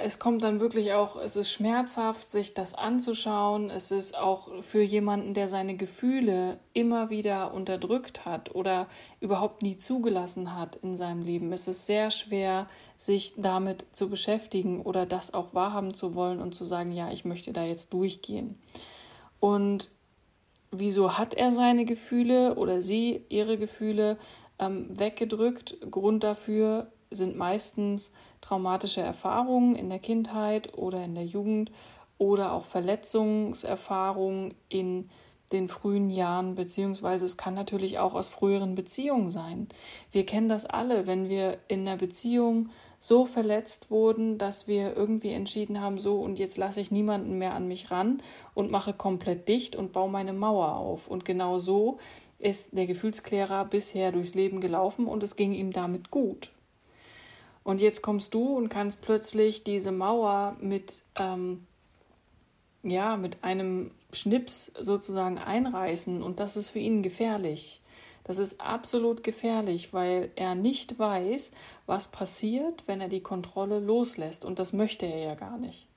es 0.03 0.17
kommt 0.17 0.43
dann 0.43 0.59
wirklich 0.59 0.93
auch, 0.93 1.15
es 1.15 1.35
ist 1.35 1.51
schmerzhaft, 1.51 2.31
sich 2.31 2.55
das 2.55 2.73
anzuschauen. 2.73 3.69
Es 3.69 3.91
ist 3.91 4.17
auch 4.17 4.63
für 4.63 4.81
jemanden, 4.81 5.35
der 5.35 5.47
seine 5.47 5.77
Gefühle 5.77 6.57
immer 6.73 7.11
wieder 7.11 7.53
unterdrückt 7.53 8.25
hat 8.25 8.55
oder 8.55 8.87
überhaupt 9.19 9.61
nie 9.61 9.77
zugelassen 9.77 10.55
hat 10.57 10.77
in 10.77 10.97
seinem 10.97 11.21
Leben. 11.21 11.53
Es 11.53 11.67
ist 11.67 11.85
sehr 11.85 12.09
schwer, 12.09 12.67
sich 12.97 13.35
damit 13.37 13.85
zu 13.93 14.09
beschäftigen 14.09 14.81
oder 14.81 15.05
das 15.05 15.31
auch 15.31 15.53
wahrhaben 15.53 15.93
zu 15.93 16.15
wollen 16.15 16.41
und 16.41 16.55
zu 16.55 16.65
sagen, 16.65 16.91
ja, 16.91 17.11
ich 17.11 17.23
möchte 17.23 17.53
da 17.53 17.63
jetzt 17.63 17.93
durchgehen. 17.93 18.59
Und 19.39 19.91
wieso 20.71 21.19
hat 21.19 21.35
er 21.35 21.51
seine 21.51 21.85
Gefühle 21.85 22.55
oder 22.55 22.81
sie 22.81 23.25
ihre 23.29 23.59
Gefühle 23.59 24.17
ähm, 24.57 24.87
weggedrückt? 24.89 25.77
Grund 25.91 26.23
dafür 26.23 26.91
sind 27.11 27.37
meistens 27.37 28.11
traumatische 28.41 29.01
Erfahrungen 29.01 29.75
in 29.75 29.89
der 29.89 29.99
Kindheit 29.99 30.77
oder 30.77 31.03
in 31.03 31.13
der 31.13 31.25
Jugend 31.25 31.71
oder 32.17 32.53
auch 32.53 32.63
Verletzungserfahrungen 32.63 34.53
in 34.69 35.09
den 35.51 35.67
frühen 35.67 36.09
Jahren, 36.09 36.55
beziehungsweise 36.55 37.25
es 37.25 37.37
kann 37.37 37.53
natürlich 37.53 37.99
auch 37.99 38.13
aus 38.13 38.29
früheren 38.29 38.75
Beziehungen 38.75 39.29
sein. 39.29 39.67
Wir 40.11 40.25
kennen 40.25 40.49
das 40.49 40.65
alle, 40.65 41.07
wenn 41.07 41.29
wir 41.29 41.57
in 41.67 41.81
einer 41.81 41.97
Beziehung 41.97 42.69
so 42.99 43.25
verletzt 43.25 43.89
wurden, 43.89 44.37
dass 44.37 44.67
wir 44.67 44.95
irgendwie 44.95 45.31
entschieden 45.31 45.81
haben, 45.81 45.97
so 45.97 46.21
und 46.21 46.37
jetzt 46.37 46.57
lasse 46.57 46.79
ich 46.79 46.91
niemanden 46.91 47.37
mehr 47.37 47.55
an 47.55 47.67
mich 47.67 47.89
ran 47.89 48.21
und 48.53 48.69
mache 48.69 48.93
komplett 48.93 49.47
dicht 49.47 49.75
und 49.75 49.91
baue 49.91 50.09
meine 50.09 50.33
Mauer 50.33 50.75
auf. 50.75 51.07
Und 51.07 51.25
genau 51.25 51.57
so 51.57 51.97
ist 52.37 52.77
der 52.77 52.85
Gefühlsklärer 52.85 53.65
bisher 53.65 54.11
durchs 54.11 54.35
Leben 54.35 54.61
gelaufen 54.61 55.07
und 55.07 55.23
es 55.23 55.35
ging 55.35 55.53
ihm 55.53 55.71
damit 55.71 56.11
gut. 56.11 56.51
Und 57.63 57.81
jetzt 57.81 58.01
kommst 58.01 58.33
du 58.33 58.55
und 58.55 58.69
kannst 58.69 59.01
plötzlich 59.01 59.63
diese 59.63 59.91
Mauer 59.91 60.57
mit 60.59 61.03
ähm, 61.15 61.67
ja, 62.83 63.15
mit 63.17 63.43
einem 63.43 63.91
Schnips 64.11 64.71
sozusagen 64.79 65.37
einreißen 65.37 66.23
und 66.23 66.39
das 66.39 66.57
ist 66.57 66.69
für 66.69 66.79
ihn 66.79 67.03
gefährlich. 67.03 67.81
Das 68.23 68.37
ist 68.37 68.61
absolut 68.61 69.23
gefährlich, 69.23 69.93
weil 69.93 70.31
er 70.35 70.55
nicht 70.55 70.99
weiß, 70.99 71.51
was 71.85 72.07
passiert, 72.09 72.87
wenn 72.87 73.01
er 73.01 73.09
die 73.09 73.21
Kontrolle 73.21 73.79
loslässt 73.79 74.45
und 74.45 74.59
das 74.59 74.73
möchte 74.73 75.05
er 75.05 75.19
ja 75.19 75.35
gar 75.35 75.57
nicht. 75.57 75.87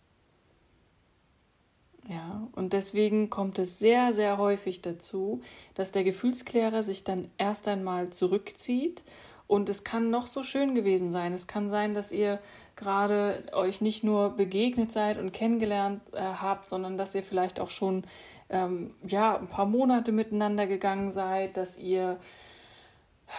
Ja, 2.08 2.46
und 2.52 2.74
deswegen 2.74 3.30
kommt 3.30 3.58
es 3.58 3.78
sehr, 3.78 4.12
sehr 4.12 4.36
häufig 4.36 4.82
dazu, 4.82 5.40
dass 5.74 5.90
der 5.90 6.04
Gefühlsklärer 6.04 6.82
sich 6.82 7.02
dann 7.02 7.30
erst 7.38 7.66
einmal 7.66 8.10
zurückzieht 8.10 9.04
und 9.46 9.68
es 9.68 9.84
kann 9.84 10.10
noch 10.10 10.26
so 10.26 10.42
schön 10.42 10.74
gewesen 10.74 11.10
sein. 11.10 11.32
Es 11.32 11.46
kann 11.46 11.68
sein, 11.68 11.94
dass 11.94 12.12
ihr 12.12 12.38
gerade 12.76 13.44
euch 13.52 13.80
nicht 13.80 14.04
nur 14.04 14.30
begegnet 14.30 14.90
seid 14.90 15.18
und 15.18 15.32
kennengelernt 15.32 16.00
äh, 16.12 16.20
habt, 16.20 16.68
sondern 16.68 16.96
dass 16.96 17.14
ihr 17.14 17.22
vielleicht 17.22 17.60
auch 17.60 17.70
schon 17.70 18.04
ähm, 18.50 18.94
ja, 19.06 19.36
ein 19.38 19.46
paar 19.46 19.66
Monate 19.66 20.12
miteinander 20.12 20.66
gegangen 20.66 21.12
seid, 21.12 21.56
dass 21.56 21.78
ihr 21.78 22.18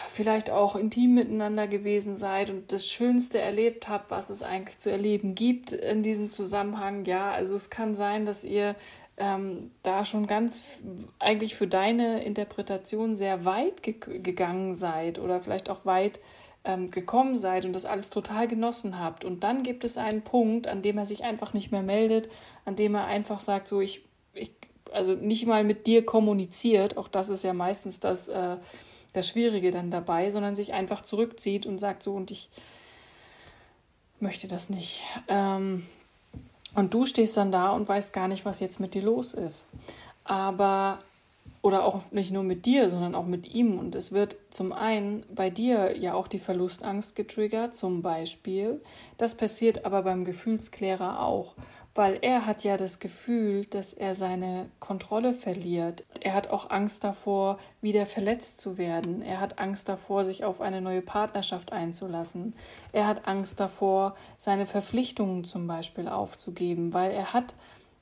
vielleicht 0.09 0.49
auch 0.49 0.75
intim 0.75 1.13
miteinander 1.13 1.67
gewesen 1.67 2.15
seid 2.15 2.49
und 2.49 2.71
das 2.71 2.87
Schönste 2.87 3.39
erlebt 3.39 3.87
habt, 3.87 4.11
was 4.11 4.29
es 4.29 4.41
eigentlich 4.41 4.77
zu 4.77 4.91
erleben 4.91 5.35
gibt 5.35 5.71
in 5.71 6.03
diesem 6.03 6.31
Zusammenhang. 6.31 7.05
Ja, 7.05 7.31
also 7.31 7.55
es 7.55 7.69
kann 7.69 7.95
sein, 7.95 8.25
dass 8.25 8.43
ihr 8.43 8.75
ähm, 9.17 9.71
da 9.83 10.03
schon 10.05 10.27
ganz 10.27 10.63
eigentlich 11.19 11.55
für 11.55 11.67
deine 11.67 12.23
Interpretation 12.23 13.15
sehr 13.15 13.45
weit 13.45 13.81
ge 13.81 13.95
gegangen 14.19 14.73
seid 14.73 15.19
oder 15.19 15.39
vielleicht 15.39 15.69
auch 15.69 15.85
weit 15.85 16.19
ähm, 16.65 16.91
gekommen 16.91 17.35
seid 17.35 17.65
und 17.65 17.73
das 17.73 17.85
alles 17.85 18.09
total 18.09 18.47
genossen 18.47 18.99
habt. 18.99 19.23
Und 19.23 19.43
dann 19.43 19.63
gibt 19.63 19.83
es 19.83 19.97
einen 19.97 20.23
Punkt, 20.23 20.67
an 20.67 20.81
dem 20.81 20.97
er 20.97 21.05
sich 21.05 21.23
einfach 21.23 21.53
nicht 21.53 21.71
mehr 21.71 21.83
meldet, 21.83 22.29
an 22.65 22.75
dem 22.75 22.95
er 22.95 23.05
einfach 23.05 23.39
sagt, 23.39 23.67
so 23.67 23.79
ich, 23.79 24.03
ich 24.33 24.51
also 24.91 25.13
nicht 25.13 25.45
mal 25.45 25.63
mit 25.63 25.87
dir 25.87 26.05
kommuniziert, 26.05 26.97
auch 26.97 27.07
das 27.07 27.29
ist 27.29 27.43
ja 27.43 27.53
meistens 27.53 27.99
das, 27.99 28.27
äh, 28.27 28.57
das 29.13 29.29
Schwierige 29.29 29.71
dann 29.71 29.91
dabei, 29.91 30.29
sondern 30.31 30.55
sich 30.55 30.73
einfach 30.73 31.01
zurückzieht 31.01 31.65
und 31.65 31.79
sagt 31.79 32.03
so 32.03 32.13
und 32.13 32.31
ich 32.31 32.49
möchte 34.19 34.47
das 34.47 34.69
nicht. 34.69 35.03
Ähm, 35.27 35.85
und 36.75 36.93
du 36.93 37.05
stehst 37.05 37.37
dann 37.37 37.51
da 37.51 37.71
und 37.71 37.87
weißt 37.87 38.13
gar 38.13 38.27
nicht, 38.27 38.45
was 38.45 38.59
jetzt 38.59 38.79
mit 38.79 38.93
dir 38.93 39.01
los 39.01 39.33
ist. 39.33 39.67
Aber 40.23 40.99
oder 41.65 41.83
auch 41.83 42.11
nicht 42.11 42.31
nur 42.31 42.43
mit 42.43 42.67
dir, 42.67 42.91
sondern 42.91 43.15
auch 43.15 43.25
mit 43.25 43.51
ihm. 43.51 43.79
Und 43.79 43.95
es 43.95 44.11
wird 44.11 44.35
zum 44.51 44.71
einen 44.71 45.25
bei 45.33 45.49
dir 45.49 45.97
ja 45.97 46.13
auch 46.13 46.27
die 46.27 46.37
Verlustangst 46.37 47.15
getriggert, 47.15 47.75
zum 47.75 48.03
Beispiel. 48.03 48.81
Das 49.17 49.35
passiert 49.35 49.83
aber 49.83 50.03
beim 50.03 50.25
Gefühlsklärer 50.25 51.21
auch, 51.21 51.55
weil 51.95 52.19
er 52.21 52.45
hat 52.45 52.65
ja 52.65 52.75
das 52.75 52.99
Gefühl, 52.99 53.63
dass 53.65 53.93
er 53.93 54.15
seine 54.15 54.69
Kontrolle 54.79 55.33
verliert. 55.33 56.03
Er 56.19 56.33
hat 56.33 56.49
auch 56.49 56.69
Angst 56.69 57.05
davor, 57.05 57.57
wieder 57.81 58.05
verletzt 58.05 58.59
zu 58.59 58.77
werden. 58.77 59.21
Er 59.21 59.39
hat 59.39 59.57
Angst 59.59 59.87
davor, 59.87 60.25
sich 60.25 60.43
auf 60.43 60.59
eine 60.59 60.81
neue 60.81 61.01
Partnerschaft 61.01 61.71
einzulassen. 61.71 62.53
Er 62.91 63.07
hat 63.07 63.27
Angst 63.27 63.61
davor, 63.61 64.13
seine 64.37 64.65
Verpflichtungen 64.65 65.45
zum 65.45 65.67
Beispiel 65.67 66.09
aufzugeben, 66.09 66.93
weil 66.93 67.11
er 67.11 67.33
hat 67.33 67.55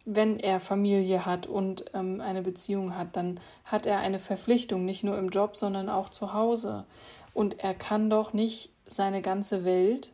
wenn 0.06 0.38
er 0.38 0.60
Familie 0.60 1.26
hat 1.26 1.48
und 1.48 1.86
ähm, 1.94 2.20
eine 2.20 2.42
Beziehung 2.42 2.98
hat, 2.98 3.16
dann 3.16 3.40
hat 3.64 3.86
er 3.86 4.00
eine 4.00 4.20
Verpflichtung, 4.20 4.84
nicht 4.84 5.06
nur 5.06 5.18
im 5.18 5.30
Job, 5.30 5.56
sondern 5.56 5.88
auch 5.88 6.10
zu 6.10 6.34
Hause. 6.34 6.84
Und 7.34 7.60
er 7.60 7.74
kann 7.74 8.10
doch 8.10 8.34
nicht 8.34 8.70
seine 8.86 9.22
ganze 9.22 9.64
Welt 9.64 10.12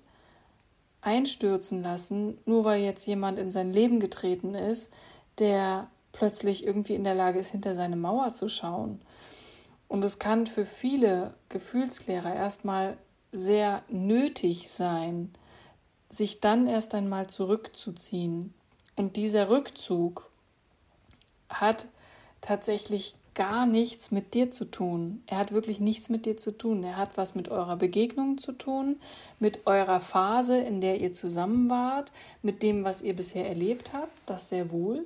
einstürzen 1.01 1.82
lassen, 1.82 2.38
nur 2.46 2.65
weil 2.65 2.82
jetzt 2.82 3.06
jemand 3.06 3.39
in 3.39 3.51
sein 3.51 3.72
Leben 3.72 4.00
getreten 4.00 4.53
ist, 4.53 4.91
der 5.38 5.89
plötzlich 6.12 6.65
irgendwie 6.65 6.96
in 6.96 7.03
der 7.03 7.15
Lage 7.15 7.39
ist, 7.39 7.51
hinter 7.51 7.74
seine 7.74 7.96
Mauer 7.96 8.32
zu 8.32 8.50
schauen. 8.50 9.01
Und 9.88 10.03
es 10.03 10.20
kann 10.20 10.48
für 10.48 10.65
viele 10.65 11.34
Gefühlsklärer 11.50 12.36
erstmal 12.36 12.98
sehr 13.32 13.84
nötig 13.88 14.70
sein, 14.70 15.32
sich 16.10 16.41
dann 16.41 16.68
erst 16.68 16.96
einmal 16.96 17.27
zurückzuziehen, 17.27 18.53
und 19.00 19.15
dieser 19.15 19.50
Rückzug 19.50 20.29
hat 21.48 21.88
tatsächlich 22.41 23.15
gar 23.39 23.65
nichts 23.65 24.12
mit 24.12 24.34
dir 24.34 24.51
zu 24.51 24.65
tun. 24.65 25.24
Er 25.25 25.38
hat 25.38 25.53
wirklich 25.53 25.79
nichts 25.79 26.10
mit 26.10 26.25
dir 26.25 26.36
zu 26.36 26.51
tun. 26.51 26.84
Er 26.84 26.98
hat 26.98 27.15
was 27.15 27.36
mit 27.36 27.48
eurer 27.48 27.77
Begegnung 27.77 28.38
zu 28.38 28.51
tun, 28.51 28.98
mit 29.39 29.65
eurer 29.65 30.01
Phase, 30.01 30.58
in 30.58 30.81
der 30.81 31.00
ihr 31.00 31.13
zusammen 31.13 31.69
wart, 31.69 32.12
mit 32.41 32.63
dem, 32.63 32.84
was 32.84 33.01
ihr 33.01 33.15
bisher 33.15 33.48
erlebt 33.48 33.93
habt, 33.93 34.12
das 34.25 34.50
sehr 34.50 34.72
wohl. 34.72 35.05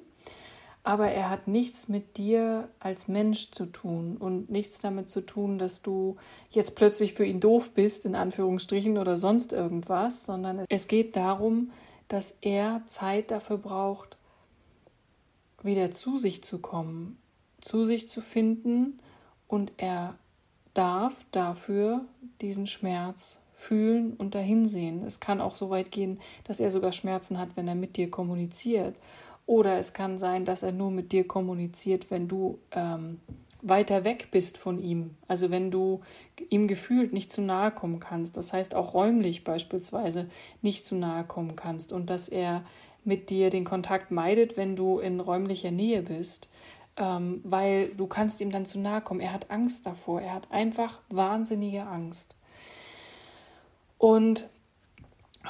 Aber 0.81 1.09
er 1.09 1.29
hat 1.29 1.47
nichts 1.47 1.89
mit 1.89 2.17
dir 2.17 2.69
als 2.79 3.07
Mensch 3.07 3.51
zu 3.51 3.67
tun 3.67 4.17
und 4.17 4.49
nichts 4.49 4.79
damit 4.79 5.11
zu 5.11 5.21
tun, 5.21 5.59
dass 5.59 5.83
du 5.83 6.15
jetzt 6.49 6.75
plötzlich 6.75 7.13
für 7.13 7.25
ihn 7.25 7.39
doof 7.39 7.69
bist, 7.75 8.03
in 8.03 8.15
Anführungsstrichen 8.15 8.97
oder 8.97 9.15
sonst 9.15 9.53
irgendwas, 9.53 10.25
sondern 10.25 10.63
es 10.69 10.87
geht 10.87 11.15
darum, 11.15 11.69
dass 12.07 12.35
er 12.41 12.81
Zeit 12.87 13.29
dafür 13.29 13.59
braucht, 13.59 14.17
wieder 15.61 15.91
zu 15.91 16.17
sich 16.17 16.43
zu 16.43 16.57
kommen, 16.57 17.19
zu 17.63 17.85
sich 17.85 18.07
zu 18.07 18.21
finden 18.21 18.99
und 19.47 19.73
er 19.77 20.15
darf 20.73 21.25
dafür 21.31 22.01
diesen 22.41 22.67
Schmerz 22.67 23.39
fühlen 23.53 24.13
und 24.13 24.35
dahinsehen. 24.35 25.03
Es 25.05 25.19
kann 25.19 25.39
auch 25.39 25.55
so 25.55 25.69
weit 25.69 25.91
gehen, 25.91 26.19
dass 26.43 26.59
er 26.59 26.69
sogar 26.69 26.91
Schmerzen 26.91 27.37
hat, 27.37 27.55
wenn 27.55 27.67
er 27.67 27.75
mit 27.75 27.95
dir 27.95 28.11
kommuniziert. 28.11 28.95
Oder 29.45 29.77
es 29.77 29.93
kann 29.93 30.17
sein, 30.17 30.45
dass 30.45 30.63
er 30.63 30.71
nur 30.71 30.91
mit 30.91 31.11
dir 31.11 31.27
kommuniziert, 31.27 32.11
wenn 32.11 32.27
du 32.27 32.59
ähm, 32.71 33.19
weiter 33.61 34.03
weg 34.03 34.29
bist 34.31 34.57
von 34.57 34.81
ihm. 34.81 35.11
Also 35.27 35.49
wenn 35.49 35.71
du 35.71 36.01
ihm 36.49 36.67
gefühlt 36.67 37.13
nicht 37.13 37.31
zu 37.31 37.41
nahe 37.41 37.71
kommen 37.71 37.99
kannst, 37.99 38.35
das 38.35 38.51
heißt 38.51 38.75
auch 38.75 38.93
räumlich 38.93 39.43
beispielsweise 39.43 40.29
nicht 40.61 40.83
zu 40.83 40.95
nahe 40.95 41.23
kommen 41.23 41.55
kannst 41.55 41.93
und 41.93 42.09
dass 42.09 42.27
er 42.27 42.63
mit 43.05 43.29
dir 43.29 43.49
den 43.49 43.65
Kontakt 43.65 44.11
meidet, 44.11 44.57
wenn 44.57 44.75
du 44.75 44.99
in 44.99 45.19
räumlicher 45.19 45.71
Nähe 45.71 46.01
bist, 46.01 46.49
ähm, 46.97 47.41
weil 47.43 47.89
du 47.95 48.07
kannst 48.07 48.41
ihm 48.41 48.51
dann 48.51 48.65
zu 48.65 48.79
nahe 48.79 49.01
kommen. 49.01 49.21
Er 49.21 49.33
hat 49.33 49.49
Angst 49.49 49.85
davor, 49.85 50.21
er 50.21 50.33
hat 50.33 50.51
einfach 50.51 51.01
wahnsinnige 51.09 51.83
Angst. 51.83 52.35
Und 53.97 54.49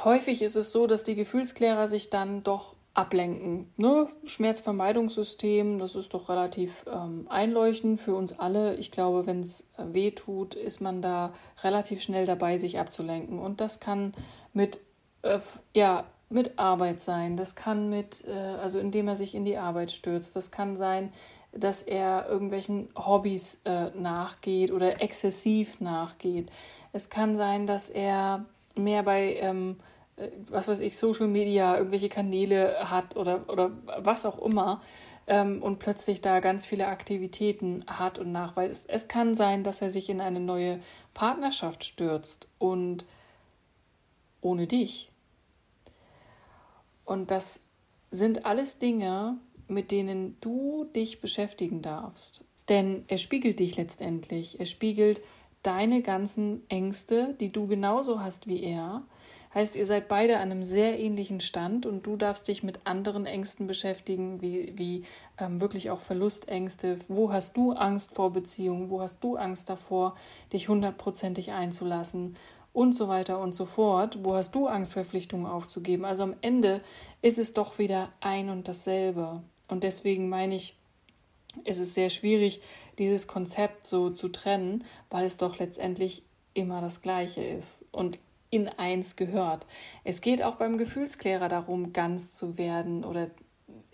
häufig 0.03 0.41
ist 0.41 0.55
es 0.55 0.71
so, 0.71 0.87
dass 0.87 1.03
die 1.03 1.15
Gefühlsklärer 1.15 1.87
sich 1.87 2.09
dann 2.09 2.43
doch 2.43 2.75
ablenken. 2.93 3.71
Ne? 3.77 4.07
Schmerzvermeidungssystem, 4.25 5.79
das 5.79 5.95
ist 5.95 6.13
doch 6.13 6.29
relativ 6.29 6.85
ähm, 6.91 7.25
einleuchtend 7.29 7.99
für 7.99 8.13
uns 8.13 8.37
alle. 8.37 8.75
Ich 8.75 8.91
glaube, 8.91 9.25
wenn 9.25 9.39
es 9.39 9.61
äh, 9.77 9.85
weh 9.93 10.11
tut, 10.11 10.53
ist 10.53 10.79
man 10.79 11.01
da 11.01 11.33
relativ 11.63 12.03
schnell 12.03 12.27
dabei, 12.27 12.57
sich 12.57 12.79
abzulenken. 12.79 13.39
Und 13.39 13.61
das 13.61 13.79
kann 13.79 14.13
mit, 14.53 14.79
äh, 15.23 15.39
ja, 15.73 16.05
mit 16.33 16.59
Arbeit 16.59 17.01
sein. 17.01 17.37
Das 17.37 17.55
kann 17.55 17.89
mit, 17.89 18.25
äh, 18.27 18.31
also 18.31 18.79
indem 18.79 19.07
er 19.07 19.15
sich 19.15 19.35
in 19.35 19.45
die 19.45 19.57
Arbeit 19.57 19.91
stürzt. 19.91 20.35
Das 20.35 20.51
kann 20.51 20.75
sein, 20.75 21.11
dass 21.51 21.83
er 21.83 22.27
irgendwelchen 22.27 22.89
Hobbys 22.95 23.61
äh, 23.65 23.91
nachgeht 23.91 24.71
oder 24.71 25.01
exzessiv 25.01 25.79
nachgeht. 25.79 26.51
Es 26.91 27.09
kann 27.09 27.35
sein, 27.35 27.67
dass 27.67 27.89
er 27.89 28.45
mehr 28.75 29.03
bei 29.03 29.35
ähm, 29.35 29.77
äh, 30.15 30.29
was 30.49 30.67
weiß 30.67 30.79
ich, 30.81 30.97
Social 30.97 31.27
Media, 31.27 31.77
irgendwelche 31.77 32.09
Kanäle 32.09 32.89
hat 32.89 33.15
oder, 33.15 33.49
oder 33.49 33.71
was 33.99 34.25
auch 34.25 34.39
immer 34.39 34.81
ähm, 35.27 35.61
und 35.61 35.79
plötzlich 35.79 36.21
da 36.21 36.39
ganz 36.39 36.65
viele 36.65 36.87
Aktivitäten 36.87 37.83
hat 37.87 38.19
und 38.19 38.31
nach, 38.31 38.55
weil 38.55 38.69
es, 38.69 38.85
es 38.85 39.07
kann 39.07 39.35
sein, 39.35 39.63
dass 39.63 39.81
er 39.81 39.89
sich 39.89 40.09
in 40.09 40.21
eine 40.21 40.39
neue 40.39 40.79
Partnerschaft 41.13 41.83
stürzt 41.83 42.47
und 42.59 43.05
ohne 44.41 44.67
dich. 44.67 45.09
Und 47.05 47.31
das 47.31 47.63
sind 48.11 48.45
alles 48.45 48.79
Dinge, 48.79 49.37
mit 49.67 49.91
denen 49.91 50.37
du 50.41 50.85
dich 50.95 51.21
beschäftigen 51.21 51.81
darfst. 51.81 52.45
Denn 52.69 53.03
er 53.07 53.17
spiegelt 53.17 53.59
dich 53.59 53.77
letztendlich. 53.77 54.59
Er 54.59 54.65
spiegelt 54.65 55.21
deine 55.63 56.01
ganzen 56.01 56.61
Ängste, 56.69 57.35
die 57.39 57.51
du 57.51 57.67
genauso 57.67 58.19
hast 58.19 58.47
wie 58.47 58.63
er 58.63 59.03
Heißt, 59.53 59.75
ihr 59.75 59.85
seid 59.85 60.07
beide 60.07 60.37
an 60.37 60.51
einem 60.51 60.63
sehr 60.63 60.99
ähnlichen 60.99 61.39
Stand 61.39 61.85
und 61.85 62.07
du 62.07 62.15
darfst 62.15 62.47
dich 62.47 62.63
mit 62.63 62.87
anderen 62.87 63.27
Ängsten 63.27 63.67
beschäftigen, 63.67 64.41
wie, 64.41 64.73
wie 64.77 65.05
ähm, 65.37 65.61
wirklich 65.61 65.91
auch 65.91 65.99
Verlustängste. 65.99 66.97
Wo 67.07 67.31
hast 67.31 67.55
du 67.55 67.73
Angst 67.73 68.15
vor 68.15 68.33
Beziehungen? 68.33 68.89
Wo 68.89 68.99
hast 68.99 69.23
du 69.23 69.35
Angst 69.35 69.69
davor, 69.69 70.15
dich 70.51 70.69
hundertprozentig 70.69 71.51
einzulassen? 71.51 72.35
Und 72.73 72.93
so 72.93 73.07
weiter 73.07 73.39
und 73.39 73.55
so 73.55 73.65
fort. 73.65 74.19
Wo 74.23 74.33
hast 74.33 74.55
du 74.55 74.67
Angst, 74.67 74.93
Verpflichtungen 74.93 75.45
aufzugeben? 75.45 76.05
Also 76.05 76.23
am 76.23 76.35
Ende 76.41 76.81
ist 77.21 77.37
es 77.37 77.53
doch 77.53 77.77
wieder 77.77 78.11
ein 78.19 78.49
und 78.49 78.67
dasselbe. 78.67 79.41
Und 79.67 79.83
deswegen 79.83 80.27
meine 80.27 80.55
ich, 80.55 80.75
ist 81.65 81.79
es 81.79 81.93
sehr 81.93 82.09
schwierig, 82.09 82.61
dieses 82.97 83.27
Konzept 83.27 83.85
so 83.85 84.09
zu 84.09 84.29
trennen, 84.29 84.83
weil 85.09 85.25
es 85.25 85.37
doch 85.37 85.59
letztendlich 85.59 86.23
immer 86.55 86.81
das 86.81 87.03
Gleiche 87.03 87.43
ist. 87.43 87.85
Und 87.91 88.17
in 88.53 88.69
eins 88.69 89.15
gehört. 89.15 89.65
Es 90.03 90.21
geht 90.21 90.43
auch 90.43 90.57
beim 90.57 90.77
Gefühlsklärer 90.77 91.49
darum, 91.49 91.91
ganz 91.91 92.33
zu 92.33 92.59
werden 92.59 93.03
oder 93.03 93.31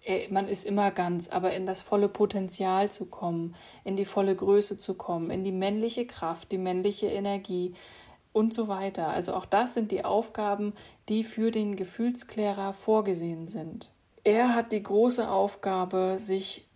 äh, 0.04 0.28
man 0.30 0.50
ist 0.50 0.66
immer 0.66 0.92
ganz, 0.92 1.30
aber 1.30 1.54
in 1.54 1.66
das 1.66 1.82
volle 1.82 2.10
Potenzial 2.10 2.92
zu 2.92 3.06
kommen, 3.06 3.56
in 3.86 3.96
die 3.96 4.04
volle 4.04 4.36
Größe 4.36 4.78
zu 4.78 4.96
kommen, 4.96 5.30
in 5.30 5.46
die 5.46 5.54
männliche 5.54 6.06
Kraft, 6.06 6.52
die 6.52 6.58
männliche 6.58 7.08
Energie 7.08 7.74
und 8.34 8.54
so 8.54 8.68
weiter. 8.68 9.08
Also 9.08 9.34
auch 9.34 9.46
das 9.46 9.74
sind 9.74 9.92
die 9.92 10.06
Aufgaben, 10.06 10.74
die 11.08 11.24
für 11.24 11.52
den 11.52 11.76
Gefühlsklärer 11.76 12.74
vorgesehen 12.74 13.48
sind. 13.48 13.92
Er 14.24 14.54
hat 14.56 14.72
die 14.72 14.84
große 14.84 15.30
Aufgabe, 15.30 16.18
sich 16.20 16.70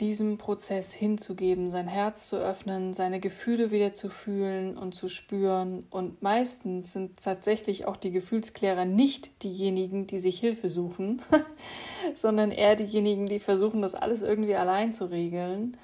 diesem 0.00 0.38
Prozess 0.38 0.92
hinzugeben, 0.92 1.68
sein 1.68 1.88
Herz 1.88 2.28
zu 2.28 2.36
öffnen, 2.36 2.94
seine 2.94 3.18
Gefühle 3.18 3.72
wieder 3.72 3.92
zu 3.94 4.08
fühlen 4.08 4.78
und 4.78 4.94
zu 4.94 5.08
spüren. 5.08 5.84
Und 5.90 6.22
meistens 6.22 6.92
sind 6.92 7.20
tatsächlich 7.20 7.86
auch 7.86 7.96
die 7.96 8.12
Gefühlsklärer 8.12 8.84
nicht 8.84 9.42
diejenigen, 9.42 10.06
die 10.06 10.18
sich 10.18 10.38
Hilfe 10.38 10.68
suchen, 10.68 11.20
sondern 12.14 12.52
eher 12.52 12.76
diejenigen, 12.76 13.26
die 13.26 13.40
versuchen, 13.40 13.82
das 13.82 13.96
alles 13.96 14.22
irgendwie 14.22 14.54
allein 14.54 14.92
zu 14.92 15.06
regeln. 15.06 15.76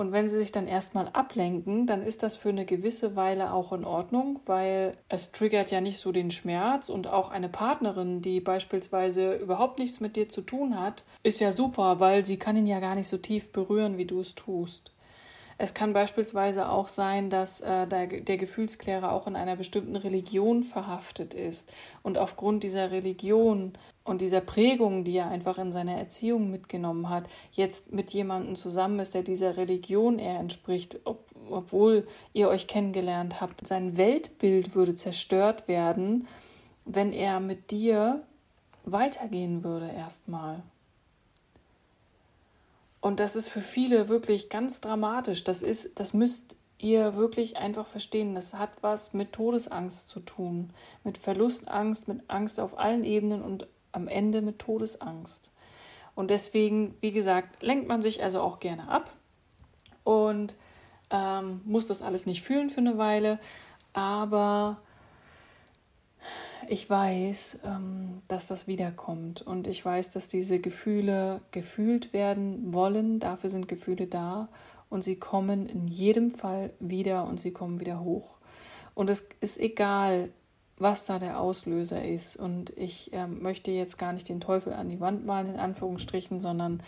Und 0.00 0.12
wenn 0.12 0.28
sie 0.28 0.38
sich 0.38 0.50
dann 0.50 0.66
erstmal 0.66 1.08
ablenken, 1.08 1.86
dann 1.86 2.02
ist 2.02 2.22
das 2.22 2.34
für 2.34 2.48
eine 2.48 2.64
gewisse 2.64 3.16
Weile 3.16 3.52
auch 3.52 3.70
in 3.70 3.84
Ordnung, 3.84 4.40
weil 4.46 4.96
es 5.10 5.30
triggert 5.30 5.70
ja 5.70 5.82
nicht 5.82 5.98
so 5.98 6.10
den 6.10 6.30
Schmerz 6.30 6.88
und 6.88 7.06
auch 7.06 7.30
eine 7.30 7.50
Partnerin, 7.50 8.22
die 8.22 8.40
beispielsweise 8.40 9.34
überhaupt 9.34 9.78
nichts 9.78 10.00
mit 10.00 10.16
dir 10.16 10.30
zu 10.30 10.40
tun 10.40 10.80
hat, 10.80 11.04
ist 11.22 11.38
ja 11.38 11.52
super, 11.52 12.00
weil 12.00 12.24
sie 12.24 12.38
kann 12.38 12.56
ihn 12.56 12.66
ja 12.66 12.80
gar 12.80 12.94
nicht 12.94 13.08
so 13.08 13.18
tief 13.18 13.52
berühren, 13.52 13.98
wie 13.98 14.06
du 14.06 14.20
es 14.20 14.34
tust. 14.34 14.90
Es 15.58 15.74
kann 15.74 15.92
beispielsweise 15.92 16.70
auch 16.70 16.88
sein, 16.88 17.28
dass 17.28 17.60
äh, 17.60 17.86
der, 17.86 18.06
der 18.06 18.38
Gefühlsklärer 18.38 19.12
auch 19.12 19.26
in 19.26 19.36
einer 19.36 19.56
bestimmten 19.56 19.96
Religion 19.96 20.62
verhaftet 20.62 21.34
ist 21.34 21.70
und 22.02 22.16
aufgrund 22.16 22.62
dieser 22.64 22.90
Religion 22.90 23.74
und 24.10 24.20
dieser 24.20 24.40
Prägung, 24.40 25.04
die 25.04 25.16
er 25.16 25.28
einfach 25.28 25.56
in 25.56 25.70
seiner 25.70 25.96
Erziehung 25.96 26.50
mitgenommen 26.50 27.08
hat, 27.08 27.24
jetzt 27.52 27.92
mit 27.92 28.10
jemandem 28.12 28.56
zusammen 28.56 28.98
ist, 28.98 29.14
der 29.14 29.22
dieser 29.22 29.56
Religion 29.56 30.18
eher 30.18 30.40
entspricht, 30.40 30.98
ob, 31.04 31.24
obwohl 31.48 32.06
ihr 32.32 32.48
euch 32.48 32.66
kennengelernt 32.66 33.40
habt. 33.40 33.64
Sein 33.64 33.96
Weltbild 33.96 34.74
würde 34.74 34.96
zerstört 34.96 35.68
werden, 35.68 36.26
wenn 36.84 37.12
er 37.12 37.38
mit 37.38 37.70
dir 37.70 38.24
weitergehen 38.84 39.62
würde 39.62 39.88
erstmal. 39.90 40.62
Und 43.00 43.20
das 43.20 43.36
ist 43.36 43.48
für 43.48 43.62
viele 43.62 44.08
wirklich 44.08 44.48
ganz 44.50 44.80
dramatisch. 44.80 45.44
Das 45.44 45.62
ist, 45.62 46.00
das 46.00 46.14
müsst 46.14 46.56
ihr 46.78 47.14
wirklich 47.14 47.56
einfach 47.56 47.86
verstehen. 47.86 48.34
Das 48.34 48.54
hat 48.54 48.70
was 48.80 49.14
mit 49.14 49.32
Todesangst 49.32 50.08
zu 50.08 50.18
tun, 50.18 50.70
mit 51.04 51.16
Verlustangst, 51.16 52.08
mit 52.08 52.22
Angst 52.28 52.58
auf 52.58 52.76
allen 52.76 53.04
Ebenen 53.04 53.42
und 53.42 53.68
am 53.92 54.08
Ende 54.08 54.42
mit 54.42 54.58
Todesangst. 54.58 55.50
Und 56.14 56.30
deswegen, 56.30 56.94
wie 57.00 57.12
gesagt, 57.12 57.62
lenkt 57.62 57.88
man 57.88 58.02
sich 58.02 58.22
also 58.22 58.40
auch 58.40 58.58
gerne 58.58 58.88
ab 58.88 59.10
und 60.04 60.56
ähm, 61.10 61.60
muss 61.64 61.86
das 61.86 62.02
alles 62.02 62.26
nicht 62.26 62.42
fühlen 62.42 62.70
für 62.70 62.80
eine 62.80 62.98
Weile. 62.98 63.38
Aber 63.92 64.80
ich 66.68 66.88
weiß, 66.88 67.60
ähm, 67.64 68.22
dass 68.28 68.46
das 68.46 68.66
wiederkommt 68.66 69.42
und 69.42 69.66
ich 69.66 69.84
weiß, 69.84 70.12
dass 70.12 70.28
diese 70.28 70.60
Gefühle 70.60 71.40
gefühlt 71.50 72.12
werden 72.12 72.72
wollen. 72.72 73.18
Dafür 73.18 73.50
sind 73.50 73.66
Gefühle 73.66 74.06
da 74.06 74.48
und 74.88 75.02
sie 75.02 75.16
kommen 75.16 75.66
in 75.66 75.88
jedem 75.88 76.30
Fall 76.30 76.72
wieder 76.78 77.24
und 77.24 77.40
sie 77.40 77.52
kommen 77.52 77.80
wieder 77.80 78.00
hoch. 78.00 78.36
Und 78.94 79.08
es 79.08 79.26
ist 79.40 79.58
egal, 79.58 80.30
was 80.80 81.04
da 81.04 81.18
der 81.18 81.40
Auslöser 81.40 82.04
ist. 82.04 82.36
Und 82.36 82.70
ich 82.76 83.12
äh, 83.12 83.26
möchte 83.26 83.70
jetzt 83.70 83.98
gar 83.98 84.12
nicht 84.12 84.28
den 84.28 84.40
Teufel 84.40 84.72
an 84.72 84.88
die 84.88 85.00
Wand 85.00 85.24
malen, 85.26 85.54
in 85.54 85.60
Anführungsstrichen, 85.60 86.40
sondern 86.40 86.82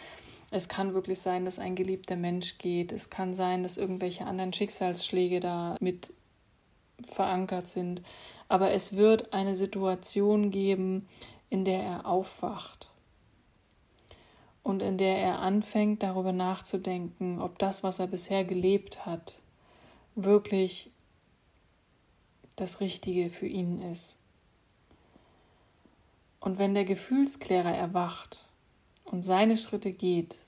es 0.50 0.68
kann 0.68 0.94
wirklich 0.94 1.20
sein, 1.20 1.44
dass 1.44 1.58
ein 1.58 1.74
geliebter 1.74 2.16
Mensch 2.16 2.58
geht. 2.58 2.92
Es 2.92 3.10
kann 3.10 3.34
sein, 3.34 3.62
dass 3.62 3.78
irgendwelche 3.78 4.26
anderen 4.26 4.52
Schicksalsschläge 4.52 5.40
da 5.40 5.76
mit 5.80 6.12
verankert 7.02 7.68
sind 7.68 8.02
aber 8.52 8.72
es 8.72 8.94
wird 8.94 9.32
eine 9.32 9.56
Situation 9.56 10.50
geben, 10.50 11.08
in 11.48 11.64
der 11.64 11.82
er 11.82 12.06
aufwacht 12.06 12.90
und 14.62 14.82
in 14.82 14.98
der 14.98 15.16
er 15.16 15.38
anfängt 15.38 16.02
darüber 16.02 16.32
nachzudenken, 16.32 17.40
ob 17.40 17.58
das, 17.58 17.82
was 17.82 17.98
er 17.98 18.08
bisher 18.08 18.44
gelebt 18.44 19.06
hat, 19.06 19.40
wirklich 20.16 20.90
das 22.56 22.80
Richtige 22.80 23.30
für 23.30 23.46
ihn 23.46 23.80
ist. 23.80 24.18
Und 26.40 26.58
wenn 26.58 26.74
der 26.74 26.84
Gefühlsklärer 26.84 27.74
erwacht 27.74 28.48
und 29.04 29.22
seine 29.22 29.56
Schritte 29.56 29.92
geht, 29.92 30.38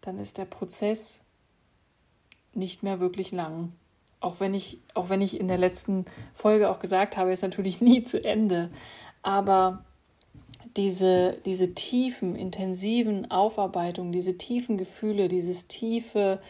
dann 0.00 0.18
ist 0.18 0.38
der 0.38 0.46
Prozess 0.46 1.20
nicht 2.54 2.82
mehr 2.82 3.00
wirklich 3.00 3.32
lang 3.32 3.72
auch 4.20 4.38
wenn 4.38 4.54
ich, 4.54 4.78
auch 4.94 5.08
wenn 5.08 5.22
ich 5.22 5.40
in 5.40 5.48
der 5.48 5.58
letzten 5.58 6.04
Folge 6.34 6.70
auch 6.70 6.78
gesagt 6.78 7.16
habe, 7.16 7.32
ist 7.32 7.42
natürlich 7.42 7.80
nie 7.80 8.02
zu 8.02 8.22
Ende. 8.22 8.70
Aber 9.22 9.84
diese, 10.76 11.38
diese 11.44 11.74
tiefen, 11.74 12.36
intensiven 12.36 13.30
Aufarbeitungen, 13.30 14.12
diese 14.12 14.38
tiefen 14.38 14.76
Gefühle, 14.76 15.28
dieses 15.28 15.66
tiefe 15.66 16.40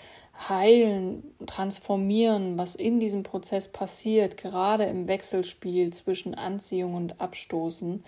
Heilen, 0.48 1.22
Transformieren, 1.46 2.56
was 2.56 2.74
in 2.74 2.98
diesem 2.98 3.22
Prozess 3.22 3.68
passiert, 3.68 4.36
gerade 4.36 4.84
im 4.84 5.06
Wechselspiel 5.06 5.92
zwischen 5.92 6.34
Anziehung 6.34 6.94
und 6.94 7.20
Abstoßen, 7.20 8.02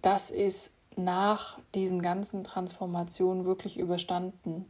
das 0.00 0.30
ist 0.30 0.74
nach 0.96 1.58
diesen 1.74 2.02
ganzen 2.02 2.44
Transformationen 2.44 3.44
wirklich 3.44 3.78
überstanden. 3.78 4.66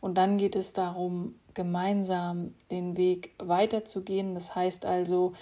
Und 0.00 0.16
dann 0.16 0.36
geht 0.36 0.56
es 0.56 0.72
darum, 0.72 1.36
gemeinsam 1.54 2.54
den 2.70 2.96
Weg 2.96 3.32
weiterzugehen. 3.38 4.34
Das 4.34 4.54
heißt 4.54 4.84
also, 4.84 5.32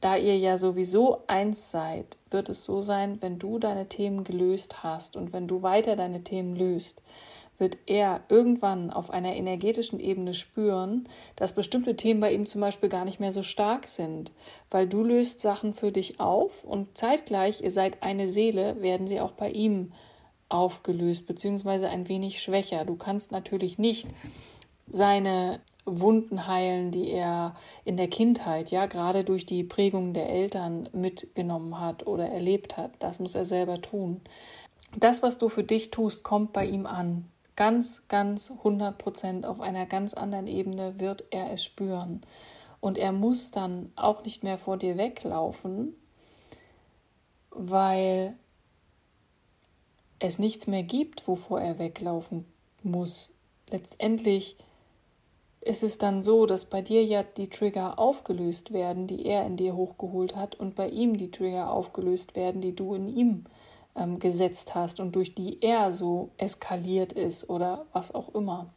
da 0.00 0.16
ihr 0.16 0.38
ja 0.38 0.56
sowieso 0.58 1.22
eins 1.26 1.70
seid, 1.70 2.18
wird 2.30 2.48
es 2.48 2.64
so 2.64 2.80
sein, 2.80 3.18
wenn 3.20 3.38
du 3.38 3.58
deine 3.58 3.88
Themen 3.88 4.24
gelöst 4.24 4.82
hast 4.82 5.16
und 5.16 5.32
wenn 5.32 5.48
du 5.48 5.62
weiter 5.62 5.96
deine 5.96 6.22
Themen 6.22 6.56
löst, 6.56 7.02
wird 7.58 7.78
er 7.86 8.20
irgendwann 8.28 8.90
auf 8.90 9.10
einer 9.10 9.34
energetischen 9.34 10.00
Ebene 10.00 10.34
spüren, 10.34 11.08
dass 11.36 11.54
bestimmte 11.54 11.96
Themen 11.96 12.20
bei 12.20 12.32
ihm 12.32 12.46
zum 12.46 12.60
Beispiel 12.60 12.88
gar 12.88 13.04
nicht 13.04 13.20
mehr 13.20 13.32
so 13.32 13.42
stark 13.42 13.88
sind, 13.88 14.32
weil 14.70 14.86
du 14.86 15.02
löst 15.02 15.40
Sachen 15.40 15.74
für 15.74 15.92
dich 15.92 16.20
auf 16.20 16.64
und 16.64 16.96
zeitgleich, 16.96 17.62
ihr 17.62 17.70
seid 17.70 18.02
eine 18.02 18.28
Seele, 18.28 18.82
werden 18.82 19.06
sie 19.06 19.20
auch 19.20 19.32
bei 19.32 19.50
ihm 19.50 19.92
aufgelöst, 20.48 21.26
beziehungsweise 21.26 21.88
ein 21.88 22.08
wenig 22.08 22.40
schwächer. 22.40 22.84
Du 22.84 22.96
kannst 22.96 23.32
natürlich 23.32 23.78
nicht 23.78 24.08
seine 24.88 25.60
Wunden 25.84 26.48
heilen, 26.48 26.90
die 26.90 27.10
er 27.10 27.54
in 27.84 27.96
der 27.96 28.08
Kindheit, 28.08 28.70
ja, 28.70 28.86
gerade 28.86 29.24
durch 29.24 29.46
die 29.46 29.62
Prägung 29.62 30.14
der 30.14 30.28
Eltern 30.28 30.88
mitgenommen 30.92 31.80
hat 31.80 32.06
oder 32.06 32.28
erlebt 32.28 32.76
hat. 32.76 32.92
Das 32.98 33.20
muss 33.20 33.34
er 33.34 33.44
selber 33.44 33.80
tun. 33.80 34.20
Das, 34.96 35.22
was 35.22 35.38
du 35.38 35.48
für 35.48 35.62
dich 35.62 35.90
tust, 35.90 36.24
kommt 36.24 36.52
bei 36.52 36.66
ihm 36.66 36.86
an. 36.86 37.28
Ganz, 37.56 38.06
ganz 38.08 38.50
100 38.50 38.98
Prozent 38.98 39.46
auf 39.46 39.60
einer 39.60 39.86
ganz 39.86 40.12
anderen 40.12 40.46
Ebene 40.46 41.00
wird 41.00 41.24
er 41.30 41.50
es 41.50 41.64
spüren. 41.64 42.20
Und 42.80 42.98
er 42.98 43.12
muss 43.12 43.50
dann 43.50 43.90
auch 43.96 44.22
nicht 44.24 44.44
mehr 44.44 44.58
vor 44.58 44.76
dir 44.76 44.98
weglaufen, 44.98 45.94
weil 47.50 48.36
es 50.18 50.38
nichts 50.38 50.66
mehr 50.66 50.82
gibt, 50.82 51.26
wovor 51.26 51.60
er 51.60 51.78
weglaufen 51.78 52.44
muss. 52.82 53.32
Letztendlich 53.70 54.56
ist 55.60 55.82
es 55.82 55.98
dann 55.98 56.22
so, 56.22 56.46
dass 56.46 56.66
bei 56.66 56.80
dir 56.82 57.04
ja 57.04 57.22
die 57.22 57.48
Trigger 57.48 57.98
aufgelöst 57.98 58.72
werden, 58.72 59.06
die 59.06 59.26
er 59.26 59.46
in 59.46 59.56
dir 59.56 59.74
hochgeholt 59.74 60.36
hat, 60.36 60.54
und 60.54 60.76
bei 60.76 60.88
ihm 60.88 61.16
die 61.16 61.30
Trigger 61.30 61.72
aufgelöst 61.72 62.36
werden, 62.36 62.60
die 62.60 62.74
du 62.74 62.94
in 62.94 63.08
ihm 63.08 63.46
ähm, 63.96 64.18
gesetzt 64.18 64.74
hast 64.74 65.00
und 65.00 65.16
durch 65.16 65.34
die 65.34 65.62
er 65.62 65.92
so 65.92 66.30
eskaliert 66.36 67.12
ist 67.12 67.48
oder 67.48 67.86
was 67.92 68.14
auch 68.14 68.34
immer. 68.34 68.68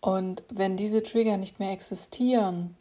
Und 0.00 0.44
wenn 0.48 0.76
diese 0.76 1.02
Trigger 1.02 1.36
nicht 1.36 1.58
mehr 1.58 1.72
existieren, 1.72 2.76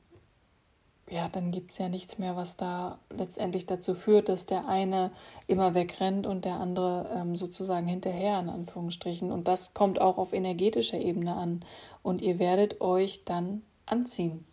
ja, 1.10 1.28
dann 1.28 1.52
gibt 1.52 1.72
es 1.72 1.80
ja 1.80 1.90
nichts 1.90 2.20
mehr, 2.20 2.36
was 2.36 2.56
da 2.56 3.00
letztendlich 3.10 3.66
dazu 3.66 3.96
führt, 3.96 4.30
dass 4.30 4.46
der 4.46 4.68
eine 4.68 5.12
immer 5.48 5.74
wegrennt 5.74 6.28
und 6.28 6.46
der 6.46 6.60
andere 6.60 7.10
ähm, 7.14 7.36
sozusagen 7.36 7.88
hinterher, 7.88 8.40
in 8.40 8.50
Anführungsstrichen. 8.50 9.32
Und 9.32 9.48
das 9.48 9.74
kommt 9.74 10.00
auch 10.00 10.18
auf 10.18 10.34
energetischer 10.34 11.00
Ebene 11.00 11.36
an. 11.36 11.66
Und 12.04 12.22
ihr 12.22 12.38
werdet 12.38 12.80
euch 12.80 13.26
dann 13.26 13.64
anziehen. 13.88 14.46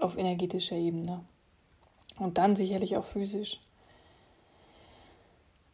Auf 0.00 0.18
energetischer 0.18 0.76
Ebene. 0.76 1.24
Und 2.18 2.38
dann 2.38 2.56
sicherlich 2.56 2.96
auch 2.96 3.04
physisch. 3.04 3.60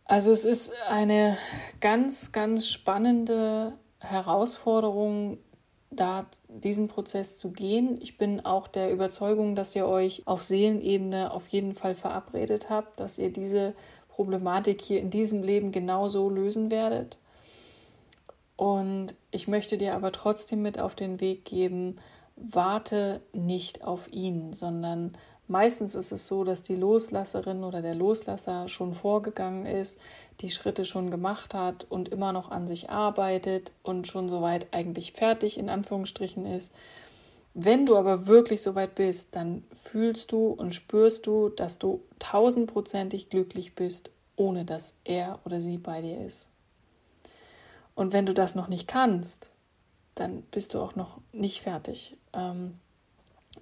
Also 0.05 0.33
es 0.33 0.45
ist 0.45 0.73
eine 0.89 1.39
ganz, 1.81 2.33
ganz 2.33 2.69
spannende 2.69 3.73
Herausforderung, 4.01 5.39
da 5.91 6.27
diesen 6.49 6.89
Prozess 6.89 7.39
zu 7.39 7.53
gehen. 7.53 7.99
Ich 8.01 8.19
bin 8.19 8.45
auch 8.45 8.69
der 8.69 8.93
Überzeugung, 8.93 9.55
dass 9.55 9.75
ihr 9.75 9.87
euch 9.87 10.23
auf 10.27 10.45
Seelenebene 10.45 11.33
auf 11.33 11.49
jeden 11.49 11.75
Fall 11.75 11.95
verabredet 11.95 12.69
habt, 12.69 13.01
dass 13.01 13.19
ihr 13.19 13.33
diese 13.33 13.75
Problematik 14.09 14.83
hier 14.83 15.01
in 15.01 15.11
diesem 15.11 15.43
Leben 15.43 15.73
genauso 15.73 16.29
lösen 16.29 16.71
werdet. 16.71 17.17
Und 18.57 19.17
ich 19.31 19.49
möchte 19.49 19.79
dir 19.79 19.95
aber 19.95 20.13
trotzdem 20.13 20.63
mit 20.63 20.79
auf 20.79 20.95
den 20.95 21.21
Weg 21.21 21.45
geben, 21.45 21.97
warte 22.37 23.21
nicht 23.33 23.85
auf 23.85 24.13
ihn, 24.13 24.53
sondern 24.53 25.17
Meistens 25.47 25.95
ist 25.95 26.11
es 26.11 26.27
so, 26.27 26.43
dass 26.43 26.63
die 26.63 26.75
Loslasserin 26.75 27.65
oder 27.65 27.83
der 27.83 27.95
Loslasser 27.95 28.69
schon 28.69 28.95
vorgegangen 28.95 29.67
ist, 29.67 29.99
die 30.41 30.51
Schritte 30.51 30.87
schon 30.87 31.11
gemacht 31.11 31.53
hat 31.53 31.85
und 31.91 32.09
immer 32.09 32.33
noch 32.33 32.51
an 32.51 32.67
sich 32.67 32.89
arbeitet 32.89 33.73
und 33.83 34.07
schon 34.07 34.29
soweit 34.29 34.67
eigentlich 34.73 35.13
fertig 35.13 35.59
in 35.59 35.69
Anführungsstrichen 35.69 36.47
ist. 36.47 36.73
Wenn 37.53 37.87
du 37.87 37.97
aber 37.97 38.27
wirklich 38.27 38.63
soweit 38.63 38.95
bist, 38.95 39.37
dann 39.37 39.65
fühlst 39.73 40.33
du 40.33 40.49
und 40.49 40.75
spürst 40.75 41.27
du, 41.27 41.51
dass 41.51 41.79
du 41.79 42.03
tausendprozentig 42.19 43.29
glücklich 43.29 43.75
bist, 43.75 44.11
ohne 44.37 44.65
dass 44.65 44.95
er 45.05 45.39
oder 45.45 45.61
sie 45.61 45.79
bei 45.79 46.01
dir 46.01 46.25
ist. 46.25 46.49
Und 47.95 48.13
wenn 48.13 48.27
du 48.27 48.35
das 48.35 48.55
noch 48.57 48.69
nicht 48.69 48.89
kannst, 48.89 49.53
dann 50.17 50.43
bist 50.51 50.75
du 50.75 50.81
auch 50.81 50.97
noch 50.97 51.19
nicht 51.33 51.61
fertig. 51.61 52.17
Ähm, 52.33 52.81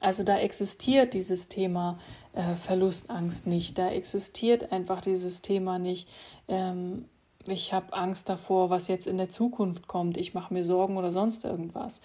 also 0.03 0.25
da 0.25 0.39
existiert 0.39 1.15
dieses 1.15 1.49
Thema 1.49 1.99
äh, 2.33 2.57
Verlustangst 2.57 3.47
nicht. 3.47 3.79
Da 3.79 3.91
existiert 3.91 4.73
einfach 4.73 5.01
dieses 5.01 5.43
Thema 5.43 5.79
nicht. 5.79 6.09
Ähm, 6.49 7.07
ich 7.47 7.73
habe 7.73 7.93
Angst 7.93 8.29
davor, 8.29 8.71
was 8.71 8.89
jetzt 8.89 9.07
in 9.07 9.17
der 9.17 9.29
Zukunft 9.29 9.87
kommt. 9.87 10.17
Ich 10.17 10.35
mache 10.35 10.53
mir 10.53 10.65
Sorgen 10.65 10.97
oder 10.97 11.13
sonst 11.13 11.45
irgendwas. 11.45 12.01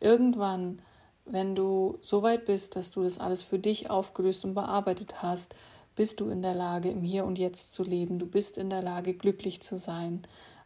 Irgendwann, 0.00 0.80
wenn 1.24 1.54
du 1.54 1.98
so 2.00 2.22
weit 2.22 2.46
bist, 2.46 2.76
dass 2.76 2.90
du 2.90 3.02
das 3.02 3.18
alles 3.18 3.42
für 3.42 3.58
dich 3.58 3.90
aufgelöst 3.90 4.44
und 4.44 4.54
bearbeitet 4.54 5.22
hast, 5.22 5.54
bist 5.96 6.20
du 6.20 6.28
in 6.28 6.42
der 6.42 6.54
Lage, 6.54 6.90
im 6.90 7.02
Hier 7.02 7.24
und 7.24 7.38
Jetzt 7.38 7.72
zu 7.72 7.82
leben. 7.82 8.18
Du 8.18 8.26
bist 8.26 8.56
in 8.56 8.70
der 8.70 8.82
Lage, 8.82 9.14
glücklich 9.14 9.60
zu 9.60 9.78
sein 9.78 10.22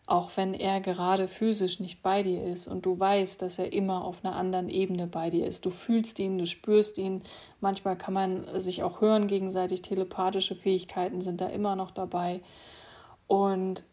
auch 0.07 0.37
wenn 0.37 0.53
er 0.53 0.81
gerade 0.81 1.29
physisch 1.29 1.81
nicht 1.81 2.03
bei 2.03 2.23
dir 2.23 2.45
ist 2.45 2.67
und 2.67 2.85
du 2.85 2.99
weißt, 2.99 3.41
dass 3.41 3.59
er 3.59 3.73
immer 3.73 4.05
auf 4.05 4.25
einer 4.25 4.35
anderen 4.35 4.69
Ebene 4.69 5.07
bei 5.07 5.31
dir 5.31 5.47
ist. 5.47 5.65
Du 5.65 5.71
fühlst 5.71 6.19
ihn, 6.19 6.38
du 6.38 6.47
spürst 6.47 6.99
ihn. 6.99 7.23
Manchmal 7.61 7.97
kann 7.97 8.15
man 8.15 8.61
sich 8.61 8.83
auch 8.83 9.01
hören 9.01 9.29
gegenseitig. 9.29 9.83
Telepathische 9.83 10.55
Fähigkeiten 10.55 11.21
sind 11.21 11.41
da 11.41 11.47
immer 11.47 11.77
noch 11.77 11.93
dabei. 11.93 12.41
Und 13.29 13.85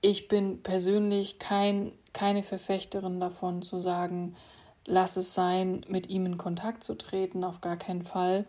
ich 0.00 0.28
bin 0.28 0.62
persönlich 0.62 1.38
kein, 1.38 1.92
keine 2.12 2.42
Verfechterin 2.42 3.18
davon 3.18 3.62
zu 3.62 3.80
sagen, 3.80 4.36
lass 4.84 5.16
es 5.16 5.34
sein, 5.34 5.84
mit 5.88 6.08
ihm 6.08 6.26
in 6.26 6.38
Kontakt 6.38 6.84
zu 6.84 6.96
treten, 6.96 7.42
auf 7.42 7.60
gar 7.60 7.76
keinen 7.76 8.02
Fall. 8.02 8.44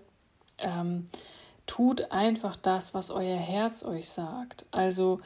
Ähm, 0.57 1.07
tut 1.65 2.11
einfach 2.11 2.55
das, 2.55 2.93
was 2.93 3.09
euer 3.09 3.37
Herz 3.37 3.83
euch 3.83 4.09
sagt. 4.09 4.65
Also 4.71 5.21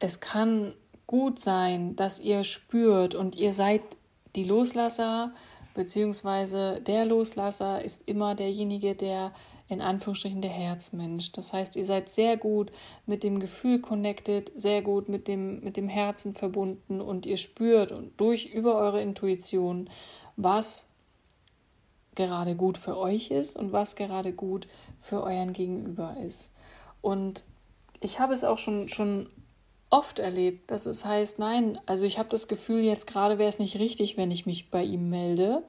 es 0.00 0.20
kann 0.20 0.74
gut 1.06 1.38
sein, 1.38 1.94
dass 1.94 2.18
ihr 2.18 2.42
spürt 2.44 3.14
und 3.14 3.36
ihr 3.36 3.52
seid 3.52 3.82
die 4.34 4.44
Loslasser, 4.44 5.32
beziehungsweise 5.74 6.80
der 6.80 7.04
Loslasser 7.04 7.84
ist 7.84 8.02
immer 8.06 8.34
derjenige, 8.34 8.94
der 8.94 9.32
in 9.68 9.80
Anführungsstrichen 9.80 10.42
der 10.42 10.50
Herzmensch. 10.50 11.30
Das 11.32 11.52
heißt, 11.52 11.76
ihr 11.76 11.84
seid 11.84 12.08
sehr 12.08 12.36
gut 12.36 12.72
mit 13.06 13.22
dem 13.22 13.38
Gefühl 13.38 13.80
connected, 13.80 14.50
sehr 14.56 14.82
gut 14.82 15.08
mit 15.08 15.28
dem, 15.28 15.60
mit 15.60 15.76
dem 15.76 15.88
Herzen 15.88 16.34
verbunden 16.34 17.00
und 17.00 17.24
ihr 17.26 17.36
spürt 17.36 17.92
und 17.92 18.20
durch 18.20 18.46
über 18.46 18.74
eure 18.76 19.00
Intuition, 19.00 19.88
was 20.36 20.86
gerade 22.16 22.56
gut 22.56 22.78
für 22.78 22.96
euch 22.96 23.30
ist 23.30 23.56
und 23.56 23.72
was 23.72 23.94
gerade 23.94 24.32
gut 24.32 24.66
für 25.00 25.22
euren 25.22 25.52
Gegenüber 25.52 26.16
ist. 26.24 26.50
Und 27.00 27.44
ich 28.00 28.18
habe 28.18 28.34
es 28.34 28.44
auch 28.44 28.58
schon, 28.58 28.88
schon 28.88 29.30
oft 29.90 30.20
erlebt, 30.20 30.70
dass 30.70 30.86
es 30.86 31.04
heißt, 31.04 31.38
nein, 31.40 31.78
also 31.86 32.06
ich 32.06 32.18
habe 32.18 32.28
das 32.28 32.48
Gefühl, 32.48 32.80
jetzt 32.80 33.06
gerade 33.06 33.38
wäre 33.38 33.48
es 33.48 33.58
nicht 33.58 33.78
richtig, 33.78 34.16
wenn 34.16 34.30
ich 34.30 34.46
mich 34.46 34.70
bei 34.70 34.82
ihm 34.84 35.10
melde, 35.10 35.62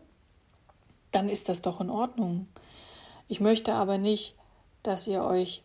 dann 1.12 1.28
ist 1.28 1.50
das 1.50 1.62
doch 1.62 1.82
in 1.82 1.90
Ordnung. 1.90 2.48
Ich 3.28 3.40
möchte 3.40 3.74
aber 3.74 3.98
nicht, 3.98 4.36
dass 4.84 5.08
ihr 5.08 5.24
euch 5.24 5.64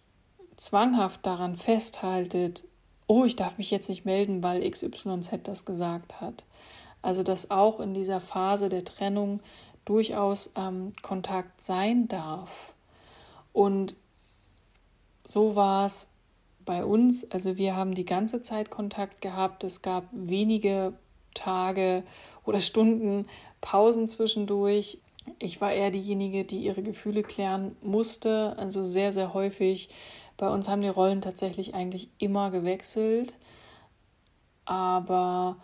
zwanghaft 0.56 1.24
daran 1.26 1.56
festhaltet, 1.56 2.64
oh, 3.06 3.24
ich 3.24 3.36
darf 3.36 3.58
mich 3.58 3.70
jetzt 3.70 3.88
nicht 3.88 4.04
melden, 4.04 4.42
weil 4.42 4.68
XYZ 4.68 5.30
das 5.44 5.64
gesagt 5.64 6.20
hat. 6.20 6.44
Also 7.02 7.22
dass 7.22 7.50
auch 7.50 7.78
in 7.78 7.94
dieser 7.94 8.20
Phase 8.20 8.68
der 8.68 8.84
Trennung 8.84 9.40
durchaus 9.84 10.50
ähm, 10.56 10.92
Kontakt 11.02 11.60
sein 11.60 12.08
darf. 12.08 12.72
Und 13.52 13.94
so 15.24 15.54
war 15.54 15.86
es 15.86 16.08
bei 16.66 16.84
uns, 16.84 17.30
also 17.30 17.56
wir 17.56 17.74
haben 17.74 17.94
die 17.94 18.04
ganze 18.04 18.42
Zeit 18.42 18.70
Kontakt 18.70 19.22
gehabt. 19.22 19.64
Es 19.64 19.80
gab 19.80 20.04
wenige 20.12 20.92
Tage 21.32 22.02
oder 22.44 22.60
Stunden 22.60 23.26
Pausen 23.62 24.08
zwischendurch. 24.08 24.98
Ich 25.38 25.60
war 25.60 25.72
eher 25.72 25.90
diejenige, 25.90 26.44
die 26.44 26.58
ihre 26.58 26.82
Gefühle 26.82 27.22
klären 27.22 27.76
musste, 27.82 28.54
also 28.58 28.84
sehr, 28.84 29.12
sehr 29.12 29.32
häufig. 29.32 29.88
Bei 30.36 30.50
uns 30.50 30.68
haben 30.68 30.82
die 30.82 30.88
Rollen 30.88 31.22
tatsächlich 31.22 31.74
eigentlich 31.74 32.08
immer 32.18 32.50
gewechselt. 32.50 33.36
Aber 34.64 35.56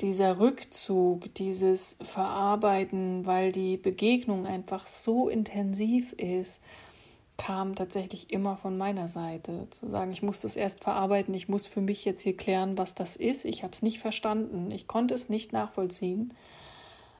dieser 0.00 0.38
Rückzug, 0.38 1.34
dieses 1.34 1.96
Verarbeiten, 2.02 3.26
weil 3.26 3.50
die 3.50 3.76
Begegnung 3.76 4.46
einfach 4.46 4.86
so 4.86 5.28
intensiv 5.28 6.12
ist, 6.12 6.62
kam 7.36 7.74
tatsächlich 7.74 8.30
immer 8.30 8.56
von 8.56 8.78
meiner 8.78 9.08
Seite. 9.08 9.68
Zu 9.70 9.88
sagen, 9.88 10.12
ich 10.12 10.22
muss 10.22 10.40
das 10.40 10.56
erst 10.56 10.82
verarbeiten, 10.82 11.34
ich 11.34 11.48
muss 11.48 11.66
für 11.66 11.80
mich 11.80 12.04
jetzt 12.04 12.22
hier 12.22 12.36
klären, 12.36 12.78
was 12.78 12.94
das 12.94 13.16
ist. 13.16 13.44
Ich 13.44 13.62
habe 13.62 13.72
es 13.72 13.82
nicht 13.82 13.98
verstanden, 13.98 14.70
ich 14.70 14.86
konnte 14.86 15.14
es 15.14 15.28
nicht 15.28 15.52
nachvollziehen. 15.52 16.32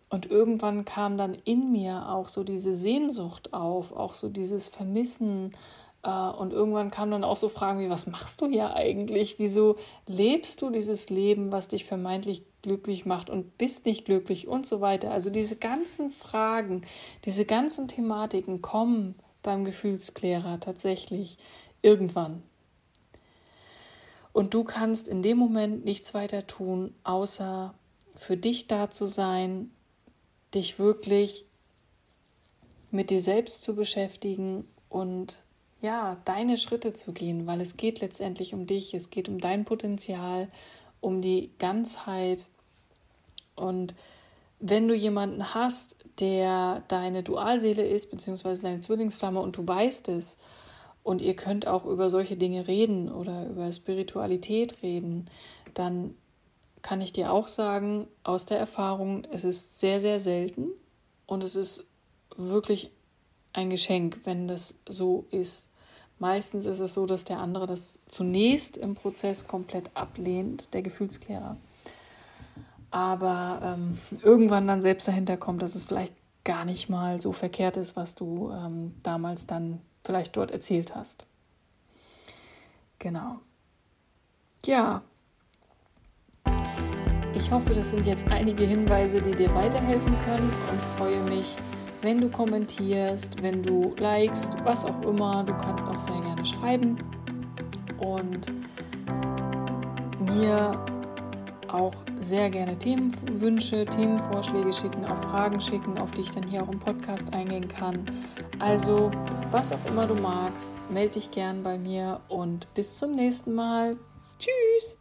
Und 0.08 0.30
irgendwann 0.30 0.84
kam 0.84 1.18
dann 1.18 1.34
in 1.34 1.72
mir 1.72 2.08
auch 2.08 2.28
so 2.28 2.44
diese 2.44 2.74
Sehnsucht 2.74 3.52
auf, 3.52 3.92
auch 3.92 4.14
so 4.14 4.28
dieses 4.28 4.68
Vermissen. 4.68 5.52
Äh, 6.02 6.10
und 6.10 6.52
irgendwann 6.52 6.90
kamen 6.92 7.10
dann 7.10 7.24
auch 7.24 7.36
so 7.36 7.48
Fragen 7.48 7.80
wie, 7.80 7.90
was 7.90 8.06
machst 8.06 8.40
du 8.40 8.46
hier 8.46 8.74
eigentlich? 8.74 9.38
Wieso 9.38 9.76
lebst 10.06 10.62
du 10.62 10.70
dieses 10.70 11.10
Leben, 11.10 11.50
was 11.50 11.68
dich 11.68 11.84
vermeintlich 11.84 12.44
glücklich 12.62 13.04
macht 13.04 13.30
und 13.30 13.58
bist 13.58 13.84
nicht 13.84 14.04
glücklich 14.04 14.46
und 14.46 14.64
so 14.64 14.80
weiter? 14.80 15.10
Also 15.10 15.28
diese 15.30 15.56
ganzen 15.56 16.10
Fragen, 16.10 16.82
diese 17.24 17.44
ganzen 17.44 17.88
Thematiken 17.88 18.62
kommen 18.62 19.16
beim 19.46 19.64
Gefühlsklärer 19.64 20.60
tatsächlich 20.60 21.38
irgendwann. 21.80 22.42
Und 24.32 24.52
du 24.52 24.64
kannst 24.64 25.08
in 25.08 25.22
dem 25.22 25.38
Moment 25.38 25.84
nichts 25.86 26.12
weiter 26.12 26.46
tun, 26.46 26.94
außer 27.04 27.72
für 28.16 28.36
dich 28.36 28.66
da 28.66 28.90
zu 28.90 29.06
sein, 29.06 29.70
dich 30.52 30.78
wirklich 30.78 31.46
mit 32.90 33.10
dir 33.10 33.20
selbst 33.20 33.62
zu 33.62 33.74
beschäftigen 33.74 34.68
und 34.88 35.42
ja, 35.80 36.16
deine 36.24 36.56
Schritte 36.58 36.92
zu 36.92 37.12
gehen, 37.12 37.46
weil 37.46 37.60
es 37.60 37.76
geht 37.76 38.00
letztendlich 38.00 38.52
um 38.52 38.66
dich, 38.66 38.94
es 38.94 39.10
geht 39.10 39.28
um 39.28 39.38
dein 39.38 39.64
Potenzial, 39.64 40.48
um 41.00 41.22
die 41.22 41.50
Ganzheit. 41.58 42.46
Und 43.54 43.94
wenn 44.60 44.88
du 44.88 44.94
jemanden 44.94 45.54
hast, 45.54 45.96
der 46.18 46.82
deine 46.88 47.22
Dualseele 47.22 47.86
ist, 47.86 48.10
beziehungsweise 48.10 48.62
deine 48.62 48.80
Zwillingsflamme 48.80 49.40
und 49.40 49.56
du 49.56 49.66
weißt 49.66 50.08
es, 50.08 50.38
und 51.02 51.22
ihr 51.22 51.36
könnt 51.36 51.68
auch 51.68 51.84
über 51.84 52.10
solche 52.10 52.36
Dinge 52.36 52.66
reden 52.66 53.12
oder 53.12 53.46
über 53.48 53.70
Spiritualität 53.72 54.82
reden, 54.82 55.30
dann 55.72 56.16
kann 56.82 57.00
ich 57.00 57.12
dir 57.12 57.32
auch 57.32 57.46
sagen, 57.46 58.08
aus 58.24 58.44
der 58.44 58.58
Erfahrung, 58.58 59.24
es 59.30 59.44
ist 59.44 59.78
sehr, 59.78 60.00
sehr 60.00 60.18
selten 60.18 60.66
und 61.26 61.44
es 61.44 61.54
ist 61.54 61.86
wirklich 62.36 62.90
ein 63.52 63.70
Geschenk, 63.70 64.20
wenn 64.24 64.48
das 64.48 64.74
so 64.88 65.26
ist. 65.30 65.68
Meistens 66.18 66.64
ist 66.64 66.80
es 66.80 66.94
so, 66.94 67.06
dass 67.06 67.24
der 67.24 67.38
andere 67.38 67.66
das 67.66 68.00
zunächst 68.08 68.76
im 68.76 68.94
Prozess 68.94 69.46
komplett 69.46 69.90
ablehnt, 69.94 70.74
der 70.74 70.82
Gefühlsklärer 70.82 71.56
aber 72.96 73.60
ähm, 73.62 73.98
irgendwann 74.22 74.66
dann 74.66 74.80
selbst 74.80 75.06
dahinter 75.06 75.36
kommt, 75.36 75.60
dass 75.60 75.74
es 75.74 75.84
vielleicht 75.84 76.14
gar 76.44 76.64
nicht 76.64 76.88
mal 76.88 77.20
so 77.20 77.30
verkehrt 77.30 77.76
ist, 77.76 77.94
was 77.94 78.14
du 78.14 78.50
ähm, 78.50 78.94
damals 79.02 79.46
dann 79.46 79.82
vielleicht 80.02 80.34
dort 80.34 80.50
erzählt 80.50 80.94
hast. 80.94 81.26
Genau. 82.98 83.40
Ja. 84.64 85.02
Ich 87.34 87.50
hoffe, 87.50 87.74
das 87.74 87.90
sind 87.90 88.06
jetzt 88.06 88.28
einige 88.28 88.64
Hinweise, 88.64 89.20
die 89.20 89.34
dir 89.34 89.54
weiterhelfen 89.54 90.16
können 90.24 90.50
und 90.70 90.80
freue 90.96 91.20
mich, 91.24 91.54
wenn 92.00 92.18
du 92.18 92.30
kommentierst, 92.30 93.42
wenn 93.42 93.62
du 93.62 93.94
likest, 93.98 94.54
was 94.64 94.86
auch 94.86 95.02
immer. 95.02 95.44
Du 95.44 95.52
kannst 95.58 95.86
auch 95.86 95.98
sehr 95.98 96.22
gerne 96.22 96.46
schreiben 96.46 96.96
und 97.98 98.46
mir 100.18 100.95
auch 101.76 101.94
sehr 102.18 102.50
gerne 102.50 102.78
Themenwünsche, 102.78 103.84
Themenvorschläge 103.84 104.72
schicken, 104.72 105.04
auch 105.04 105.18
Fragen 105.18 105.60
schicken, 105.60 105.98
auf 105.98 106.10
die 106.12 106.22
ich 106.22 106.30
dann 106.30 106.48
hier 106.48 106.62
auch 106.62 106.68
im 106.68 106.78
Podcast 106.78 107.32
eingehen 107.32 107.68
kann. 107.68 108.04
Also, 108.58 109.10
was 109.50 109.72
auch 109.72 109.84
immer 109.86 110.06
du 110.06 110.14
magst, 110.14 110.72
melde 110.90 111.14
dich 111.14 111.30
gern 111.30 111.62
bei 111.62 111.78
mir 111.78 112.20
und 112.28 112.72
bis 112.74 112.98
zum 112.98 113.12
nächsten 113.12 113.54
Mal. 113.54 113.96
Tschüss! 114.38 114.98